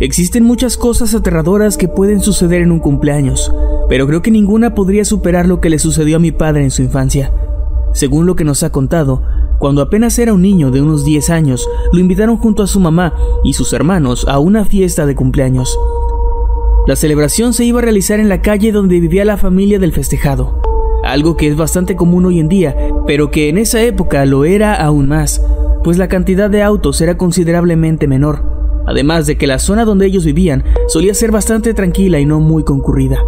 Existen 0.00 0.44
muchas 0.44 0.76
cosas 0.76 1.12
aterradoras 1.12 1.76
que 1.76 1.88
pueden 1.88 2.20
suceder 2.20 2.62
en 2.62 2.70
un 2.70 2.78
cumpleaños, 2.78 3.52
pero 3.88 4.06
creo 4.06 4.22
que 4.22 4.30
ninguna 4.30 4.72
podría 4.72 5.04
superar 5.04 5.48
lo 5.48 5.60
que 5.60 5.70
le 5.70 5.80
sucedió 5.80 6.18
a 6.18 6.20
mi 6.20 6.30
padre 6.30 6.62
en 6.62 6.70
su 6.70 6.82
infancia. 6.82 7.32
Según 7.94 8.24
lo 8.24 8.36
que 8.36 8.44
nos 8.44 8.62
ha 8.62 8.70
contado, 8.70 9.22
cuando 9.58 9.82
apenas 9.82 10.16
era 10.20 10.32
un 10.32 10.42
niño 10.42 10.70
de 10.70 10.82
unos 10.82 11.04
10 11.04 11.30
años, 11.30 11.68
lo 11.92 11.98
invitaron 11.98 12.36
junto 12.36 12.62
a 12.62 12.68
su 12.68 12.78
mamá 12.78 13.12
y 13.42 13.54
sus 13.54 13.72
hermanos 13.72 14.24
a 14.28 14.38
una 14.38 14.64
fiesta 14.64 15.04
de 15.04 15.16
cumpleaños. 15.16 15.76
La 16.86 16.94
celebración 16.94 17.52
se 17.52 17.64
iba 17.64 17.80
a 17.80 17.82
realizar 17.82 18.20
en 18.20 18.28
la 18.28 18.40
calle 18.40 18.70
donde 18.70 19.00
vivía 19.00 19.24
la 19.24 19.36
familia 19.36 19.80
del 19.80 19.92
festejado, 19.92 20.62
algo 21.02 21.36
que 21.36 21.48
es 21.48 21.56
bastante 21.56 21.96
común 21.96 22.24
hoy 22.24 22.38
en 22.38 22.48
día, 22.48 22.76
pero 23.04 23.32
que 23.32 23.48
en 23.48 23.58
esa 23.58 23.82
época 23.82 24.24
lo 24.26 24.44
era 24.44 24.74
aún 24.74 25.08
más, 25.08 25.44
pues 25.82 25.98
la 25.98 26.06
cantidad 26.06 26.48
de 26.48 26.62
autos 26.62 27.00
era 27.00 27.16
considerablemente 27.16 28.06
menor 28.06 28.57
además 28.88 29.26
de 29.26 29.36
que 29.36 29.46
la 29.46 29.58
zona 29.58 29.84
donde 29.84 30.06
ellos 30.06 30.24
vivían 30.24 30.64
solía 30.86 31.12
ser 31.12 31.30
bastante 31.30 31.74
tranquila 31.74 32.18
y 32.20 32.24
no 32.24 32.40
muy 32.40 32.64
concurrida. 32.64 33.22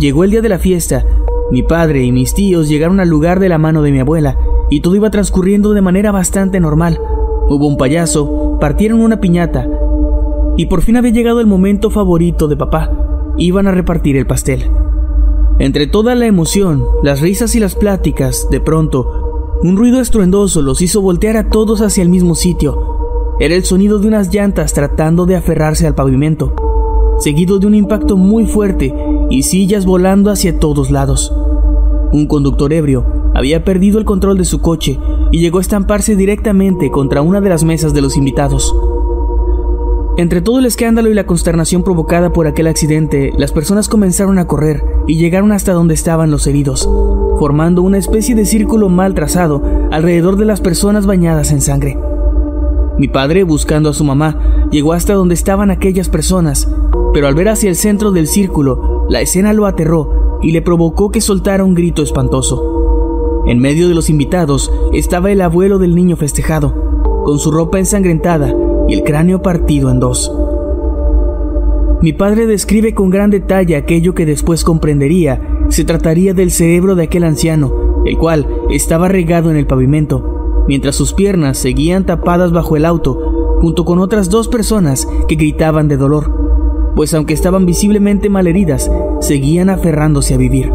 Llegó 0.00 0.24
el 0.24 0.32
día 0.32 0.40
de 0.40 0.48
la 0.48 0.58
fiesta, 0.58 1.06
mi 1.52 1.62
padre 1.62 2.02
y 2.02 2.10
mis 2.10 2.34
tíos 2.34 2.68
llegaron 2.68 2.98
al 2.98 3.08
lugar 3.08 3.38
de 3.38 3.48
la 3.48 3.58
mano 3.58 3.80
de 3.80 3.92
mi 3.92 4.00
abuela, 4.00 4.36
y 4.70 4.80
todo 4.80 4.96
iba 4.96 5.10
transcurriendo 5.10 5.72
de 5.72 5.82
manera 5.82 6.10
bastante 6.10 6.58
normal. 6.58 6.98
Hubo 7.48 7.68
un 7.68 7.76
payaso, 7.76 8.58
partieron 8.60 9.00
una 9.02 9.20
piñata, 9.20 9.68
y 10.56 10.66
por 10.66 10.82
fin 10.82 10.96
había 10.96 11.12
llegado 11.12 11.40
el 11.40 11.46
momento 11.46 11.90
favorito 11.90 12.48
de 12.48 12.56
papá. 12.56 12.90
Iban 13.36 13.68
a 13.68 13.72
repartir 13.72 14.16
el 14.16 14.26
pastel. 14.26 14.68
Entre 15.60 15.86
toda 15.86 16.16
la 16.16 16.26
emoción, 16.26 16.84
las 17.04 17.20
risas 17.20 17.54
y 17.54 17.60
las 17.60 17.76
pláticas, 17.76 18.48
de 18.50 18.60
pronto, 18.60 19.60
un 19.62 19.76
ruido 19.76 20.00
estruendoso 20.00 20.60
los 20.60 20.82
hizo 20.82 21.00
voltear 21.00 21.36
a 21.36 21.48
todos 21.50 21.80
hacia 21.82 22.02
el 22.02 22.08
mismo 22.08 22.34
sitio, 22.34 22.93
era 23.40 23.54
el 23.54 23.64
sonido 23.64 23.98
de 23.98 24.08
unas 24.08 24.32
llantas 24.32 24.72
tratando 24.72 25.26
de 25.26 25.36
aferrarse 25.36 25.86
al 25.86 25.94
pavimento, 25.94 26.54
seguido 27.18 27.58
de 27.58 27.66
un 27.66 27.74
impacto 27.74 28.16
muy 28.16 28.46
fuerte 28.46 28.94
y 29.28 29.42
sillas 29.42 29.86
volando 29.86 30.30
hacia 30.30 30.58
todos 30.58 30.90
lados. 30.90 31.32
Un 32.12 32.26
conductor 32.26 32.72
ebrio 32.72 33.04
había 33.34 33.64
perdido 33.64 33.98
el 33.98 34.04
control 34.04 34.38
de 34.38 34.44
su 34.44 34.60
coche 34.60 34.98
y 35.32 35.40
llegó 35.40 35.58
a 35.58 35.62
estamparse 35.62 36.14
directamente 36.14 36.90
contra 36.90 37.22
una 37.22 37.40
de 37.40 37.48
las 37.48 37.64
mesas 37.64 37.92
de 37.92 38.02
los 38.02 38.16
invitados. 38.16 38.74
Entre 40.16 40.40
todo 40.40 40.60
el 40.60 40.66
escándalo 40.66 41.10
y 41.10 41.14
la 41.14 41.26
consternación 41.26 41.82
provocada 41.82 42.32
por 42.32 42.46
aquel 42.46 42.68
accidente, 42.68 43.32
las 43.36 43.50
personas 43.50 43.88
comenzaron 43.88 44.38
a 44.38 44.46
correr 44.46 44.84
y 45.08 45.16
llegaron 45.16 45.50
hasta 45.50 45.72
donde 45.72 45.94
estaban 45.94 46.30
los 46.30 46.46
heridos, 46.46 46.88
formando 47.40 47.82
una 47.82 47.98
especie 47.98 48.36
de 48.36 48.44
círculo 48.44 48.88
mal 48.88 49.14
trazado 49.14 49.60
alrededor 49.90 50.36
de 50.36 50.44
las 50.44 50.60
personas 50.60 51.04
bañadas 51.04 51.50
en 51.50 51.60
sangre. 51.60 51.98
Mi 52.96 53.08
padre, 53.08 53.42
buscando 53.42 53.88
a 53.88 53.92
su 53.92 54.04
mamá, 54.04 54.68
llegó 54.70 54.92
hasta 54.92 55.14
donde 55.14 55.34
estaban 55.34 55.70
aquellas 55.70 56.08
personas, 56.08 56.68
pero 57.12 57.26
al 57.26 57.34
ver 57.34 57.48
hacia 57.48 57.68
el 57.68 57.74
centro 57.74 58.12
del 58.12 58.28
círculo, 58.28 59.06
la 59.08 59.20
escena 59.20 59.52
lo 59.52 59.66
aterró 59.66 60.38
y 60.42 60.52
le 60.52 60.62
provocó 60.62 61.10
que 61.10 61.20
soltara 61.20 61.64
un 61.64 61.74
grito 61.74 62.02
espantoso. 62.02 63.42
En 63.46 63.58
medio 63.58 63.88
de 63.88 63.94
los 63.94 64.10
invitados 64.10 64.72
estaba 64.92 65.32
el 65.32 65.40
abuelo 65.40 65.78
del 65.78 65.96
niño 65.96 66.16
festejado, 66.16 67.22
con 67.24 67.40
su 67.40 67.50
ropa 67.50 67.80
ensangrentada 67.80 68.54
y 68.86 68.94
el 68.94 69.02
cráneo 69.02 69.42
partido 69.42 69.90
en 69.90 69.98
dos. 69.98 70.32
Mi 72.00 72.12
padre 72.12 72.46
describe 72.46 72.94
con 72.94 73.10
gran 73.10 73.30
detalle 73.30 73.76
aquello 73.76 74.14
que 74.14 74.26
después 74.26 74.62
comprendería 74.62 75.40
se 75.68 75.84
trataría 75.84 76.32
del 76.32 76.52
cerebro 76.52 76.94
de 76.94 77.04
aquel 77.04 77.24
anciano, 77.24 78.02
el 78.04 78.18
cual 78.18 78.46
estaba 78.70 79.08
regado 79.08 79.50
en 79.50 79.56
el 79.56 79.66
pavimento 79.66 80.33
mientras 80.66 80.96
sus 80.96 81.12
piernas 81.12 81.58
seguían 81.58 82.04
tapadas 82.04 82.52
bajo 82.52 82.76
el 82.76 82.84
auto, 82.84 83.58
junto 83.60 83.84
con 83.84 83.98
otras 83.98 84.30
dos 84.30 84.48
personas 84.48 85.08
que 85.28 85.36
gritaban 85.36 85.88
de 85.88 85.96
dolor, 85.96 86.92
pues 86.94 87.12
aunque 87.14 87.34
estaban 87.34 87.66
visiblemente 87.66 88.28
malheridas, 88.28 88.90
seguían 89.20 89.70
aferrándose 89.70 90.34
a 90.34 90.38
vivir. 90.38 90.70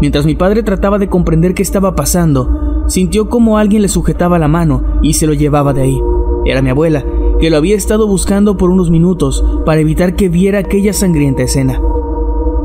Mientras 0.00 0.26
mi 0.26 0.34
padre 0.34 0.62
trataba 0.62 0.98
de 0.98 1.08
comprender 1.08 1.54
qué 1.54 1.62
estaba 1.62 1.94
pasando, 1.94 2.84
sintió 2.88 3.28
como 3.28 3.58
alguien 3.58 3.82
le 3.82 3.88
sujetaba 3.88 4.38
la 4.38 4.48
mano 4.48 4.82
y 5.02 5.14
se 5.14 5.26
lo 5.26 5.34
llevaba 5.34 5.72
de 5.72 5.82
ahí. 5.82 6.00
Era 6.44 6.62
mi 6.62 6.70
abuela, 6.70 7.04
que 7.38 7.50
lo 7.50 7.56
había 7.56 7.76
estado 7.76 8.06
buscando 8.06 8.56
por 8.56 8.70
unos 8.70 8.90
minutos 8.90 9.44
para 9.64 9.80
evitar 9.80 10.16
que 10.16 10.28
viera 10.28 10.58
aquella 10.58 10.92
sangrienta 10.92 11.42
escena. 11.42 11.80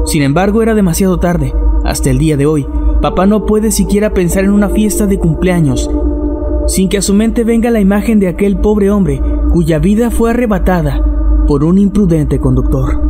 Sin 0.05 0.23
embargo, 0.23 0.61
era 0.63 0.73
demasiado 0.73 1.19
tarde. 1.19 1.53
Hasta 1.83 2.09
el 2.09 2.17
día 2.17 2.37
de 2.37 2.45
hoy, 2.45 2.67
papá 3.01 3.25
no 3.25 3.45
puede 3.45 3.71
siquiera 3.71 4.13
pensar 4.13 4.43
en 4.43 4.51
una 4.51 4.69
fiesta 4.69 5.05
de 5.05 5.19
cumpleaños 5.19 5.89
sin 6.67 6.89
que 6.89 6.97
a 6.97 7.01
su 7.01 7.13
mente 7.13 7.43
venga 7.43 7.71
la 7.71 7.79
imagen 7.79 8.19
de 8.19 8.27
aquel 8.27 8.57
pobre 8.57 8.91
hombre 8.91 9.21
cuya 9.51 9.79
vida 9.79 10.11
fue 10.11 10.31
arrebatada 10.31 11.01
por 11.47 11.63
un 11.63 11.77
imprudente 11.77 12.39
conductor. 12.39 13.07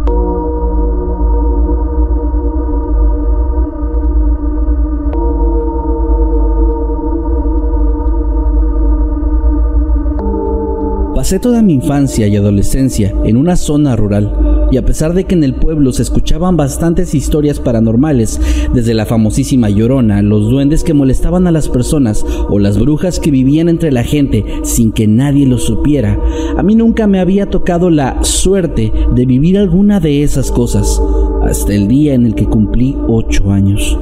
Pasé 11.15 11.39
toda 11.39 11.63
mi 11.63 11.73
infancia 11.73 12.27
y 12.27 12.35
adolescencia 12.35 13.11
en 13.25 13.37
una 13.37 13.55
zona 13.55 13.95
rural 13.95 14.69
y 14.71 14.77
a 14.77 14.85
pesar 14.85 15.13
de 15.13 15.23
que 15.23 15.33
en 15.33 15.43
el 15.43 15.55
pueblo 15.55 15.91
se 15.91 16.03
escuchaban 16.37 16.55
bastantes 16.55 17.15
historias 17.15 17.59
paranormales, 17.59 18.39
desde 18.71 18.93
la 18.93 19.07
famosísima 19.07 19.71
Llorona, 19.71 20.21
los 20.21 20.51
duendes 20.51 20.83
que 20.83 20.93
molestaban 20.93 21.47
a 21.47 21.51
las 21.51 21.67
personas 21.67 22.23
o 22.47 22.59
las 22.59 22.77
brujas 22.77 23.19
que 23.19 23.31
vivían 23.31 23.69
entre 23.69 23.91
la 23.91 24.03
gente 24.03 24.45
sin 24.61 24.91
que 24.91 25.07
nadie 25.07 25.47
lo 25.47 25.57
supiera, 25.57 26.19
a 26.55 26.61
mí 26.61 26.75
nunca 26.75 27.07
me 27.07 27.19
había 27.19 27.49
tocado 27.49 27.89
la 27.89 28.23
suerte 28.23 28.93
de 29.15 29.25
vivir 29.25 29.57
alguna 29.57 29.99
de 29.99 30.21
esas 30.21 30.51
cosas, 30.51 31.01
hasta 31.41 31.73
el 31.73 31.87
día 31.87 32.13
en 32.13 32.27
el 32.27 32.35
que 32.35 32.45
cumplí 32.45 32.95
ocho 33.07 33.51
años. 33.51 33.97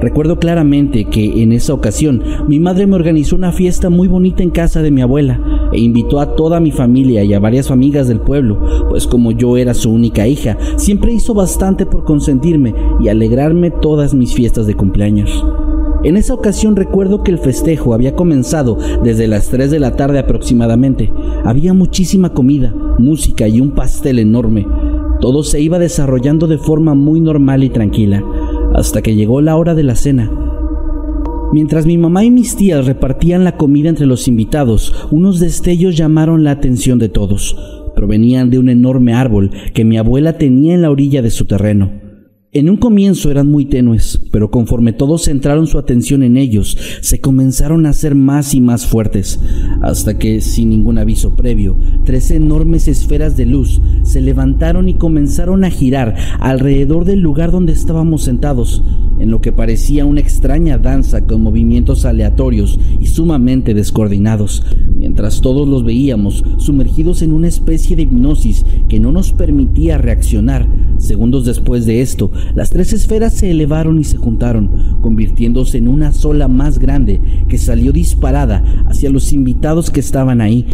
Recuerdo 0.00 0.40
claramente 0.40 1.04
que 1.04 1.42
en 1.42 1.52
esa 1.52 1.74
ocasión 1.74 2.24
mi 2.48 2.58
madre 2.58 2.88
me 2.88 2.96
organizó 2.96 3.36
una 3.36 3.52
fiesta 3.52 3.88
muy 3.88 4.08
bonita 4.08 4.42
en 4.42 4.50
casa 4.50 4.82
de 4.82 4.90
mi 4.90 5.02
abuela 5.02 5.57
e 5.78 5.80
invitó 5.80 6.18
a 6.18 6.34
toda 6.34 6.58
mi 6.58 6.72
familia 6.72 7.22
y 7.22 7.34
a 7.34 7.38
varias 7.38 7.70
amigas 7.70 8.08
del 8.08 8.18
pueblo, 8.18 8.58
pues 8.88 9.06
como 9.06 9.30
yo 9.30 9.56
era 9.56 9.74
su 9.74 9.92
única 9.92 10.26
hija, 10.26 10.58
siempre 10.76 11.12
hizo 11.12 11.34
bastante 11.34 11.86
por 11.86 12.02
consentirme 12.02 12.74
y 12.98 13.06
alegrarme 13.06 13.70
todas 13.70 14.12
mis 14.12 14.34
fiestas 14.34 14.66
de 14.66 14.74
cumpleaños. 14.74 15.44
En 16.02 16.16
esa 16.16 16.34
ocasión 16.34 16.74
recuerdo 16.74 17.22
que 17.22 17.30
el 17.30 17.38
festejo 17.38 17.94
había 17.94 18.16
comenzado 18.16 18.76
desde 19.04 19.28
las 19.28 19.50
3 19.50 19.70
de 19.70 19.78
la 19.78 19.94
tarde 19.94 20.18
aproximadamente. 20.18 21.12
Había 21.44 21.74
muchísima 21.74 22.34
comida, 22.34 22.74
música 22.98 23.46
y 23.46 23.60
un 23.60 23.70
pastel 23.70 24.18
enorme. 24.18 24.66
Todo 25.20 25.44
se 25.44 25.60
iba 25.60 25.78
desarrollando 25.78 26.48
de 26.48 26.58
forma 26.58 26.94
muy 26.94 27.20
normal 27.20 27.62
y 27.62 27.70
tranquila 27.70 28.24
hasta 28.74 29.00
que 29.00 29.14
llegó 29.14 29.40
la 29.40 29.56
hora 29.56 29.74
de 29.74 29.82
la 29.84 29.94
cena. 29.94 30.47
Mientras 31.50 31.86
mi 31.86 31.96
mamá 31.96 32.24
y 32.24 32.30
mis 32.30 32.56
tías 32.56 32.84
repartían 32.84 33.42
la 33.42 33.56
comida 33.56 33.88
entre 33.88 34.04
los 34.04 34.28
invitados, 34.28 35.08
unos 35.10 35.40
destellos 35.40 35.96
llamaron 35.96 36.44
la 36.44 36.50
atención 36.50 36.98
de 36.98 37.08
todos. 37.08 37.56
Provenían 37.96 38.50
de 38.50 38.58
un 38.58 38.68
enorme 38.68 39.14
árbol 39.14 39.50
que 39.72 39.84
mi 39.84 39.96
abuela 39.96 40.36
tenía 40.36 40.74
en 40.74 40.82
la 40.82 40.90
orilla 40.90 41.22
de 41.22 41.30
su 41.30 41.46
terreno. 41.46 42.07
En 42.50 42.70
un 42.70 42.78
comienzo 42.78 43.30
eran 43.30 43.50
muy 43.50 43.66
tenues, 43.66 44.18
pero 44.32 44.50
conforme 44.50 44.94
todos 44.94 45.26
centraron 45.26 45.66
su 45.66 45.76
atención 45.76 46.22
en 46.22 46.38
ellos, 46.38 46.78
se 47.02 47.20
comenzaron 47.20 47.84
a 47.84 47.90
hacer 47.90 48.14
más 48.14 48.54
y 48.54 48.62
más 48.62 48.86
fuertes, 48.86 49.38
hasta 49.82 50.16
que, 50.16 50.40
sin 50.40 50.70
ningún 50.70 50.96
aviso 50.96 51.36
previo, 51.36 51.76
tres 52.06 52.30
enormes 52.30 52.88
esferas 52.88 53.36
de 53.36 53.44
luz 53.44 53.82
se 54.02 54.22
levantaron 54.22 54.88
y 54.88 54.94
comenzaron 54.94 55.62
a 55.62 55.68
girar 55.68 56.16
alrededor 56.40 57.04
del 57.04 57.20
lugar 57.20 57.50
donde 57.50 57.74
estábamos 57.74 58.22
sentados, 58.22 58.82
en 59.18 59.30
lo 59.30 59.42
que 59.42 59.52
parecía 59.52 60.06
una 60.06 60.20
extraña 60.20 60.78
danza 60.78 61.26
con 61.26 61.42
movimientos 61.42 62.06
aleatorios 62.06 62.80
y 62.98 63.08
sumamente 63.08 63.74
descoordinados, 63.74 64.64
mientras 64.96 65.42
todos 65.42 65.68
los 65.68 65.84
veíamos 65.84 66.42
sumergidos 66.56 67.20
en 67.20 67.32
una 67.32 67.48
especie 67.48 67.94
de 67.94 68.04
hipnosis 68.04 68.64
que 68.88 69.00
no 69.00 69.12
nos 69.12 69.34
permitía 69.34 69.98
reaccionar. 69.98 70.66
Segundos 70.98 71.44
después 71.44 71.86
de 71.86 72.02
esto, 72.02 72.32
las 72.54 72.70
tres 72.70 72.92
esferas 72.92 73.32
se 73.32 73.50
elevaron 73.52 74.00
y 74.00 74.04
se 74.04 74.16
juntaron, 74.16 74.98
convirtiéndose 75.00 75.78
en 75.78 75.86
una 75.86 76.12
sola 76.12 76.48
más 76.48 76.80
grande 76.80 77.20
que 77.48 77.56
salió 77.56 77.92
disparada 77.92 78.64
hacia 78.86 79.08
los 79.08 79.32
invitados 79.32 79.90
que 79.90 80.00
estaban 80.00 80.40
ahí. 80.40 80.66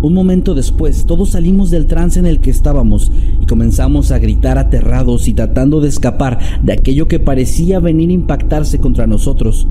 Un 0.00 0.14
momento 0.14 0.54
después, 0.54 1.04
todos 1.04 1.30
salimos 1.30 1.70
del 1.70 1.86
trance 1.86 2.18
en 2.18 2.26
el 2.26 2.40
que 2.40 2.50
estábamos 2.50 3.12
y 3.40 3.46
comenzamos 3.46 4.10
a 4.10 4.18
gritar 4.18 4.58
aterrados 4.58 5.28
y 5.28 5.34
tratando 5.34 5.80
de 5.80 5.88
escapar 5.88 6.38
de 6.62 6.72
aquello 6.72 7.06
que 7.06 7.18
parecía 7.18 7.80
venir 7.80 8.08
a 8.08 8.14
impactarse 8.14 8.80
contra 8.80 9.06
nosotros, 9.06 9.68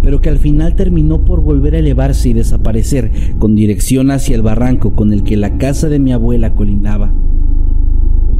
pero 0.00 0.20
que 0.20 0.28
al 0.28 0.38
final 0.38 0.76
terminó 0.76 1.24
por 1.24 1.40
volver 1.40 1.74
a 1.74 1.78
elevarse 1.78 2.28
y 2.28 2.32
desaparecer 2.34 3.10
con 3.38 3.56
dirección 3.56 4.12
hacia 4.12 4.36
el 4.36 4.42
barranco 4.42 4.94
con 4.94 5.12
el 5.12 5.24
que 5.24 5.36
la 5.36 5.58
casa 5.58 5.88
de 5.88 5.98
mi 5.98 6.12
abuela 6.12 6.54
colindaba. 6.54 7.12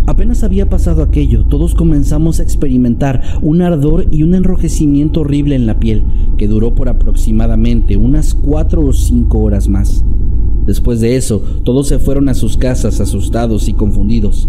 Apenas 0.06 0.44
había 0.44 0.68
pasado 0.68 1.02
aquello, 1.02 1.46
todos 1.46 1.74
comenzamos 1.74 2.38
a 2.38 2.42
experimentar 2.42 3.22
un 3.40 3.62
ardor 3.62 4.06
y 4.10 4.22
un 4.22 4.34
enrojecimiento 4.34 5.22
horrible 5.22 5.54
en 5.54 5.64
la 5.64 5.80
piel, 5.80 6.04
que 6.36 6.46
duró 6.46 6.74
por 6.74 6.90
aproximadamente 6.90 7.96
unas 7.96 8.34
cuatro 8.34 8.84
o 8.84 8.92
cinco 8.92 9.38
horas 9.38 9.68
más. 9.68 10.04
Después 10.66 11.00
de 11.00 11.16
eso, 11.16 11.42
todos 11.62 11.88
se 11.88 11.98
fueron 11.98 12.28
a 12.28 12.34
sus 12.34 12.58
casas 12.58 13.00
asustados 13.00 13.68
y 13.68 13.72
confundidos. 13.72 14.48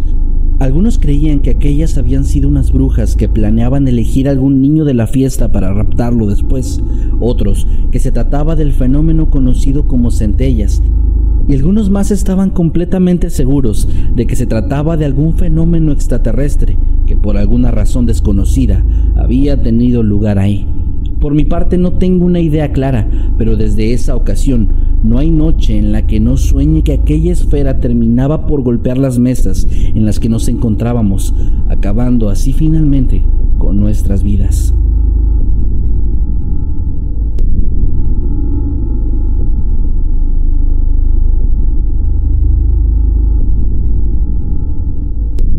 Algunos 0.59 0.97
creían 0.97 1.39
que 1.39 1.49
aquellas 1.49 1.97
habían 1.97 2.23
sido 2.23 2.47
unas 2.47 2.71
brujas 2.71 3.17
que 3.17 3.27
planeaban 3.27 3.87
elegir 3.89 4.29
algún 4.29 4.61
niño 4.61 4.85
de 4.85 4.93
la 4.93 5.05
fiesta 5.05 5.51
para 5.51 5.73
raptarlo 5.73 6.27
después, 6.27 6.81
otros 7.19 7.67
que 7.91 7.99
se 7.99 8.13
trataba 8.13 8.55
del 8.55 8.71
fenómeno 8.71 9.29
conocido 9.29 9.85
como 9.85 10.11
centellas, 10.11 10.81
y 11.47 11.53
algunos 11.53 11.89
más 11.89 12.09
estaban 12.09 12.51
completamente 12.51 13.29
seguros 13.29 13.87
de 14.15 14.25
que 14.25 14.37
se 14.37 14.47
trataba 14.47 14.95
de 14.95 15.05
algún 15.05 15.37
fenómeno 15.37 15.91
extraterrestre 15.91 16.77
que 17.05 17.17
por 17.17 17.37
alguna 17.37 17.69
razón 17.71 18.05
desconocida 18.05 18.83
había 19.15 19.61
tenido 19.61 20.03
lugar 20.03 20.39
ahí. 20.39 20.67
Por 21.19 21.33
mi 21.33 21.43
parte 21.43 21.77
no 21.77 21.93
tengo 21.93 22.25
una 22.25 22.39
idea 22.39 22.71
clara, 22.71 23.07
pero 23.37 23.57
desde 23.57 23.93
esa 23.93 24.15
ocasión 24.15 24.69
no 25.05 25.19
hay 25.19 25.29
noche 25.29 25.77
en 25.77 25.91
la 25.91 26.07
que 26.07 26.19
no 26.19 26.35
sueñe 26.35 26.83
que 26.83 26.93
aquella 26.93 27.31
esfera 27.31 27.79
terminaba 27.79 28.47
por 28.47 28.63
golpear 28.63 28.97
las 28.97 29.19
mesas 29.19 29.67
en 29.69 30.03
las 30.03 30.19
que 30.19 30.29
nos 30.29 30.47
encontrábamos, 30.47 31.33
acabando 31.69 32.29
así 32.29 32.53
finalmente 32.53 33.23
con 33.59 33.79
nuestras 33.79 34.23
vidas. 34.23 34.73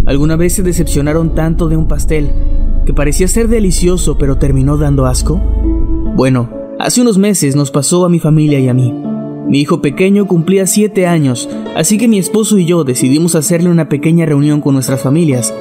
¿Alguna 0.06 0.34
vez 0.36 0.54
se 0.54 0.62
decepcionaron 0.64 1.34
tanto 1.36 1.68
de 1.68 1.76
un 1.76 1.86
pastel 1.86 2.30
que 2.84 2.94
parecía 2.94 3.28
ser 3.28 3.48
delicioso 3.48 4.18
pero 4.18 4.38
terminó 4.38 4.76
dando 4.76 5.06
asco? 5.06 5.40
Bueno, 6.16 6.48
hace 6.80 7.00
unos 7.00 7.16
meses 7.16 7.54
nos 7.54 7.70
pasó 7.70 8.04
a 8.04 8.08
mi 8.08 8.18
familia 8.18 8.58
y 8.58 8.68
a 8.68 8.74
mí. 8.74 9.05
Mi 9.48 9.60
hijo 9.60 9.80
pequeño 9.80 10.26
cumplía 10.26 10.66
7 10.66 11.06
años, 11.06 11.48
así 11.76 11.98
que 11.98 12.08
mi 12.08 12.18
esposo 12.18 12.58
y 12.58 12.66
yo 12.66 12.82
decidimos 12.82 13.36
hacerle 13.36 13.70
una 13.70 13.88
pequeña 13.88 14.26
reunión 14.26 14.60
con 14.60 14.74
nuestras 14.74 15.02
familias. 15.02 15.54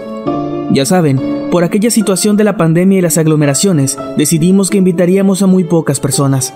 Ya 0.71 0.85
saben, 0.85 1.21
por 1.51 1.63
aquella 1.63 1.91
situación 1.91 2.35
de 2.35 2.43
la 2.43 2.57
pandemia 2.57 2.97
y 2.97 3.01
las 3.01 3.19
aglomeraciones, 3.19 3.97
decidimos 4.17 4.71
que 4.71 4.79
invitaríamos 4.79 5.43
a 5.43 5.47
muy 5.47 5.63
pocas 5.63 5.99
personas. 5.99 6.55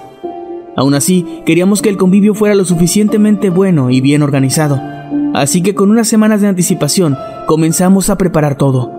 Aún 0.76 0.96
así, 0.96 1.26
queríamos 1.46 1.82
que 1.82 1.90
el 1.90 1.98
convivio 1.98 2.34
fuera 2.34 2.56
lo 2.56 2.66
suficientemente 2.66 3.52
bueno 3.52 3.92
y 3.92 4.02
bien 4.02 4.24
organizado. 4.24 4.82
Así 5.36 5.62
que 5.62 5.76
con 5.76 5.92
unas 5.92 6.08
semanas 6.08 6.42
de 6.42 6.48
anticipación 6.48 7.16
comenzamos 7.46 8.10
a 8.10 8.18
preparar 8.18 8.58
todo. 8.58 8.92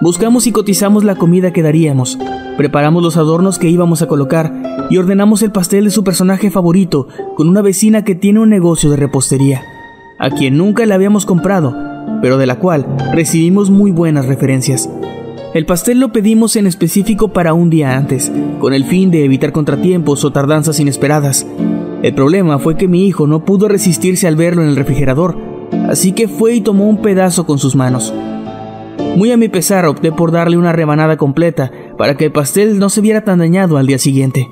Buscamos 0.00 0.46
y 0.46 0.52
cotizamos 0.52 1.04
la 1.04 1.16
comida 1.16 1.52
que 1.52 1.62
daríamos, 1.62 2.18
preparamos 2.56 3.02
los 3.02 3.16
adornos 3.16 3.58
que 3.58 3.68
íbamos 3.68 4.02
a 4.02 4.08
colocar 4.08 4.52
y 4.90 4.98
ordenamos 4.98 5.42
el 5.42 5.52
pastel 5.52 5.84
de 5.84 5.90
su 5.90 6.04
personaje 6.04 6.50
favorito 6.50 7.08
con 7.36 7.48
una 7.48 7.62
vecina 7.62 8.04
que 8.04 8.14
tiene 8.14 8.40
un 8.40 8.50
negocio 8.50 8.90
de 8.90 8.96
repostería, 8.96 9.62
a 10.18 10.30
quien 10.30 10.56
nunca 10.56 10.86
le 10.86 10.94
habíamos 10.94 11.26
comprado, 11.26 11.74
pero 12.22 12.38
de 12.38 12.46
la 12.46 12.58
cual 12.58 12.86
recibimos 13.12 13.70
muy 13.70 13.90
buenas 13.90 14.26
referencias. 14.26 14.88
El 15.54 15.66
pastel 15.66 16.00
lo 16.00 16.12
pedimos 16.12 16.56
en 16.56 16.66
específico 16.66 17.28
para 17.28 17.54
un 17.54 17.70
día 17.70 17.96
antes, 17.96 18.32
con 18.58 18.74
el 18.74 18.84
fin 18.84 19.10
de 19.10 19.24
evitar 19.24 19.52
contratiempos 19.52 20.24
o 20.24 20.32
tardanzas 20.32 20.80
inesperadas. 20.80 21.46
El 22.02 22.14
problema 22.14 22.58
fue 22.58 22.76
que 22.76 22.88
mi 22.88 23.06
hijo 23.06 23.26
no 23.26 23.44
pudo 23.44 23.68
resistirse 23.68 24.26
al 24.26 24.34
verlo 24.34 24.62
en 24.62 24.68
el 24.68 24.76
refrigerador, 24.76 25.36
así 25.88 26.12
que 26.12 26.26
fue 26.26 26.54
y 26.54 26.60
tomó 26.60 26.88
un 26.88 27.02
pedazo 27.02 27.46
con 27.46 27.58
sus 27.58 27.76
manos. 27.76 28.12
Muy 29.16 29.30
a 29.30 29.36
mi 29.36 29.48
pesar 29.48 29.86
opté 29.86 30.10
por 30.10 30.32
darle 30.32 30.56
una 30.56 30.72
rebanada 30.72 31.16
completa 31.16 31.70
para 31.96 32.16
que 32.16 32.26
el 32.26 32.32
pastel 32.32 32.78
no 32.78 32.88
se 32.88 33.00
viera 33.00 33.24
tan 33.24 33.38
dañado 33.38 33.76
al 33.76 33.86
día 33.86 33.98
siguiente. 33.98 34.50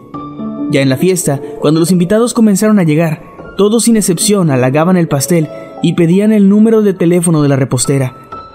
Ya 0.70 0.80
en 0.80 0.88
la 0.88 0.96
fiesta, 0.96 1.40
cuando 1.60 1.80
los 1.80 1.90
invitados 1.90 2.34
comenzaron 2.34 2.78
a 2.78 2.84
llegar, 2.84 3.22
todos 3.56 3.84
sin 3.84 3.96
excepción 3.96 4.50
halagaban 4.50 4.96
el 4.96 5.08
pastel 5.08 5.48
y 5.82 5.94
pedían 5.94 6.32
el 6.32 6.48
número 6.48 6.82
de 6.82 6.94
teléfono 6.94 7.42
de 7.42 7.48
la 7.48 7.56
repostera, 7.56 8.14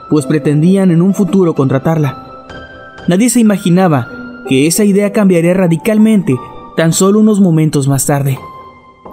pues 0.10 0.26
pretendían 0.26 0.92
en 0.92 1.02
un 1.02 1.14
futuro 1.14 1.54
contratarla. 1.54 2.46
Nadie 3.08 3.30
se 3.30 3.40
imaginaba 3.40 4.08
que 4.50 4.68
esa 4.68 4.84
idea 4.84 5.12
cambiaría 5.12 5.54
radicalmente 5.54 6.36
tan 6.76 6.94
solo 6.94 7.20
unos 7.20 7.40
momentos 7.42 7.88
más 7.88 8.06
tarde. 8.06 8.40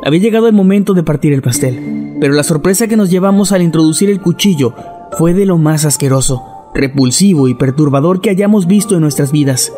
Había 0.05 0.21
llegado 0.21 0.49
el 0.49 0.55
momento 0.55 0.95
de 0.95 1.03
partir 1.03 1.33
el 1.33 1.43
pastel, 1.43 2.17
pero 2.21 2.35
la 2.35 2.43
sorpresa 2.43 2.87
que 2.87 2.97
nos 2.97 3.11
llevamos 3.11 3.53
al 3.53 3.63
introducir 3.63 4.11
el 4.11 4.21
cuchillo 4.21 4.75
fue 5.19 5.35
de 5.35 5.47
lo 5.47 5.59
más 5.59 5.85
asqueroso, 5.85 6.43
repulsivo 6.75 7.49
y 7.49 7.55
perturbador 7.55 8.21
que 8.21 8.31
hayamos 8.31 8.67
visto 8.67 8.95
en 8.95 9.01
nuestras 9.01 9.33
vidas. 9.33 9.73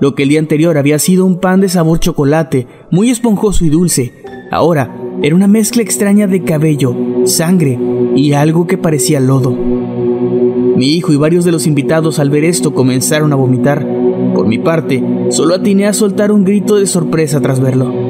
Lo 0.00 0.14
que 0.14 0.24
el 0.24 0.30
día 0.30 0.40
anterior 0.40 0.78
había 0.78 0.98
sido 0.98 1.24
un 1.26 1.38
pan 1.38 1.60
de 1.60 1.68
sabor 1.68 2.00
chocolate, 2.00 2.66
muy 2.90 3.10
esponjoso 3.10 3.64
y 3.64 3.70
dulce, 3.70 4.12
ahora 4.50 4.96
era 5.22 5.36
una 5.36 5.46
mezcla 5.46 5.82
extraña 5.82 6.26
de 6.26 6.42
cabello, 6.42 6.96
sangre 7.24 7.78
y 8.16 8.32
algo 8.32 8.66
que 8.66 8.78
parecía 8.78 9.20
lodo. 9.20 9.52
Mi 9.52 10.86
hijo 10.96 11.12
y 11.12 11.16
varios 11.16 11.44
de 11.44 11.52
los 11.52 11.66
invitados 11.66 12.18
al 12.18 12.30
ver 12.30 12.44
esto 12.44 12.74
comenzaron 12.74 13.32
a 13.32 13.36
vomitar. 13.36 13.86
Por 14.34 14.48
mi 14.48 14.58
parte, 14.58 15.04
solo 15.30 15.54
atiné 15.54 15.86
a 15.86 15.92
soltar 15.92 16.32
un 16.32 16.44
grito 16.44 16.76
de 16.76 16.86
sorpresa 16.86 17.40
tras 17.40 17.60
verlo. 17.60 18.01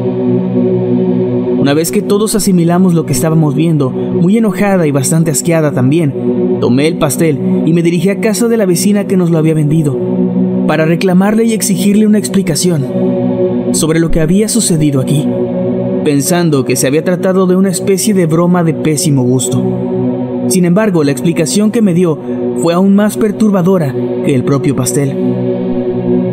Una 1.62 1.74
vez 1.74 1.92
que 1.92 2.02
todos 2.02 2.34
asimilamos 2.34 2.92
lo 2.92 3.06
que 3.06 3.12
estábamos 3.12 3.54
viendo, 3.54 3.88
muy 3.88 4.36
enojada 4.36 4.84
y 4.88 4.90
bastante 4.90 5.30
asqueada 5.30 5.70
también, 5.70 6.58
tomé 6.60 6.88
el 6.88 6.98
pastel 6.98 7.38
y 7.64 7.72
me 7.72 7.84
dirigí 7.84 8.08
a 8.08 8.18
casa 8.18 8.48
de 8.48 8.56
la 8.56 8.66
vecina 8.66 9.06
que 9.06 9.16
nos 9.16 9.30
lo 9.30 9.38
había 9.38 9.54
vendido, 9.54 9.96
para 10.66 10.86
reclamarle 10.86 11.44
y 11.44 11.52
exigirle 11.52 12.04
una 12.04 12.18
explicación 12.18 12.84
sobre 13.74 14.00
lo 14.00 14.10
que 14.10 14.18
había 14.18 14.48
sucedido 14.48 15.00
aquí, 15.00 15.24
pensando 16.04 16.64
que 16.64 16.74
se 16.74 16.88
había 16.88 17.04
tratado 17.04 17.46
de 17.46 17.54
una 17.54 17.70
especie 17.70 18.12
de 18.12 18.26
broma 18.26 18.64
de 18.64 18.74
pésimo 18.74 19.22
gusto. 19.22 19.62
Sin 20.48 20.64
embargo, 20.64 21.04
la 21.04 21.12
explicación 21.12 21.70
que 21.70 21.80
me 21.80 21.94
dio 21.94 22.18
fue 22.56 22.74
aún 22.74 22.96
más 22.96 23.16
perturbadora 23.16 23.94
que 24.24 24.34
el 24.34 24.42
propio 24.42 24.74
pastel 24.74 25.71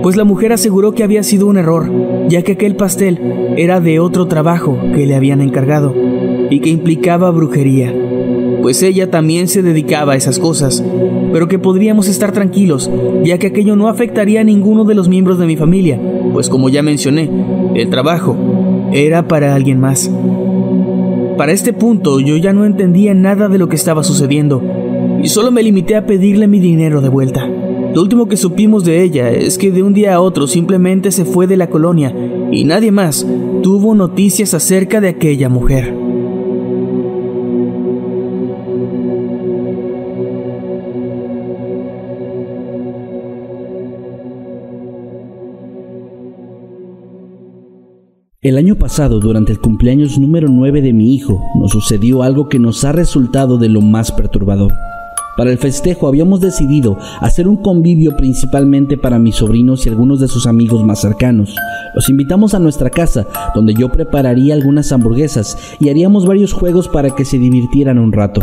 pues 0.01 0.15
la 0.15 0.23
mujer 0.23 0.53
aseguró 0.53 0.93
que 0.93 1.03
había 1.03 1.23
sido 1.23 1.47
un 1.47 1.57
error, 1.57 1.91
ya 2.29 2.41
que 2.41 2.53
aquel 2.53 2.75
pastel 2.75 3.19
era 3.57 3.79
de 3.79 3.99
otro 3.99 4.27
trabajo 4.27 4.77
que 4.95 5.05
le 5.05 5.15
habían 5.15 5.41
encargado 5.41 5.93
y 6.49 6.59
que 6.59 6.69
implicaba 6.69 7.31
brujería, 7.31 7.93
pues 8.61 8.83
ella 8.83 9.09
también 9.09 9.47
se 9.47 9.61
dedicaba 9.61 10.13
a 10.13 10.15
esas 10.15 10.39
cosas, 10.39 10.83
pero 11.31 11.47
que 11.47 11.59
podríamos 11.59 12.07
estar 12.07 12.31
tranquilos, 12.31 12.89
ya 13.23 13.37
que 13.37 13.47
aquello 13.47 13.75
no 13.75 13.87
afectaría 13.87 14.41
a 14.41 14.43
ninguno 14.43 14.83
de 14.83 14.95
los 14.95 15.09
miembros 15.09 15.39
de 15.39 15.45
mi 15.45 15.55
familia, 15.55 15.99
pues 16.33 16.49
como 16.49 16.69
ya 16.69 16.81
mencioné, 16.81 17.29
el 17.75 17.89
trabajo 17.89 18.35
era 18.93 19.27
para 19.27 19.55
alguien 19.55 19.79
más. 19.79 20.11
Para 21.37 21.51
este 21.51 21.71
punto 21.71 22.19
yo 22.19 22.35
ya 22.37 22.51
no 22.51 22.65
entendía 22.65 23.13
nada 23.13 23.47
de 23.47 23.57
lo 23.57 23.69
que 23.69 23.75
estaba 23.75 24.03
sucediendo 24.03 24.61
y 25.23 25.29
solo 25.29 25.51
me 25.51 25.63
limité 25.63 25.95
a 25.95 26.05
pedirle 26.05 26.47
mi 26.47 26.59
dinero 26.59 27.01
de 27.01 27.09
vuelta. 27.09 27.49
Lo 27.93 28.03
último 28.03 28.27
que 28.27 28.37
supimos 28.37 28.83
de 28.83 29.03
ella 29.03 29.31
es 29.31 29.57
que 29.57 29.71
de 29.71 29.81
un 29.81 29.93
día 29.93 30.13
a 30.13 30.21
otro 30.21 30.47
simplemente 30.47 31.11
se 31.11 31.25
fue 31.25 31.47
de 31.47 31.57
la 31.57 31.69
colonia 31.69 32.13
y 32.51 32.63
nadie 32.63 32.91
más 32.91 33.25
tuvo 33.63 33.95
noticias 33.95 34.53
acerca 34.53 35.01
de 35.01 35.09
aquella 35.09 35.49
mujer. 35.49 35.93
El 48.41 48.57
año 48.57 48.75
pasado, 48.75 49.19
durante 49.19 49.51
el 49.51 49.59
cumpleaños 49.59 50.17
número 50.17 50.47
9 50.49 50.81
de 50.81 50.93
mi 50.93 51.13
hijo, 51.13 51.43
nos 51.55 51.71
sucedió 51.71 52.23
algo 52.23 52.47
que 52.47 52.57
nos 52.57 52.85
ha 52.85 52.93
resultado 52.93 53.57
de 53.57 53.67
lo 53.67 53.81
más 53.81 54.13
perturbador. 54.13 54.73
Para 55.39 55.51
el 55.51 55.57
festejo 55.57 56.09
habíamos 56.09 56.41
decidido 56.41 56.97
hacer 57.21 57.47
un 57.47 57.55
convivio 57.55 58.17
principalmente 58.17 58.97
para 58.97 59.19
mis 59.19 59.35
sobrinos 59.35 59.85
y 59.85 59.89
algunos 59.89 60.19
de 60.19 60.27
sus 60.27 60.45
amigos 60.45 60.83
más 60.83 60.99
cercanos. 60.99 61.55
Los 61.95 62.09
invitamos 62.09 62.53
a 62.53 62.59
nuestra 62.59 62.89
casa, 62.89 63.25
donde 63.55 63.73
yo 63.73 63.89
prepararía 63.89 64.53
algunas 64.53 64.91
hamburguesas 64.91 65.57
y 65.79 65.87
haríamos 65.87 66.25
varios 66.25 66.51
juegos 66.51 66.89
para 66.89 67.15
que 67.15 67.23
se 67.23 67.39
divirtieran 67.39 67.99
un 67.99 68.11
rato. 68.11 68.41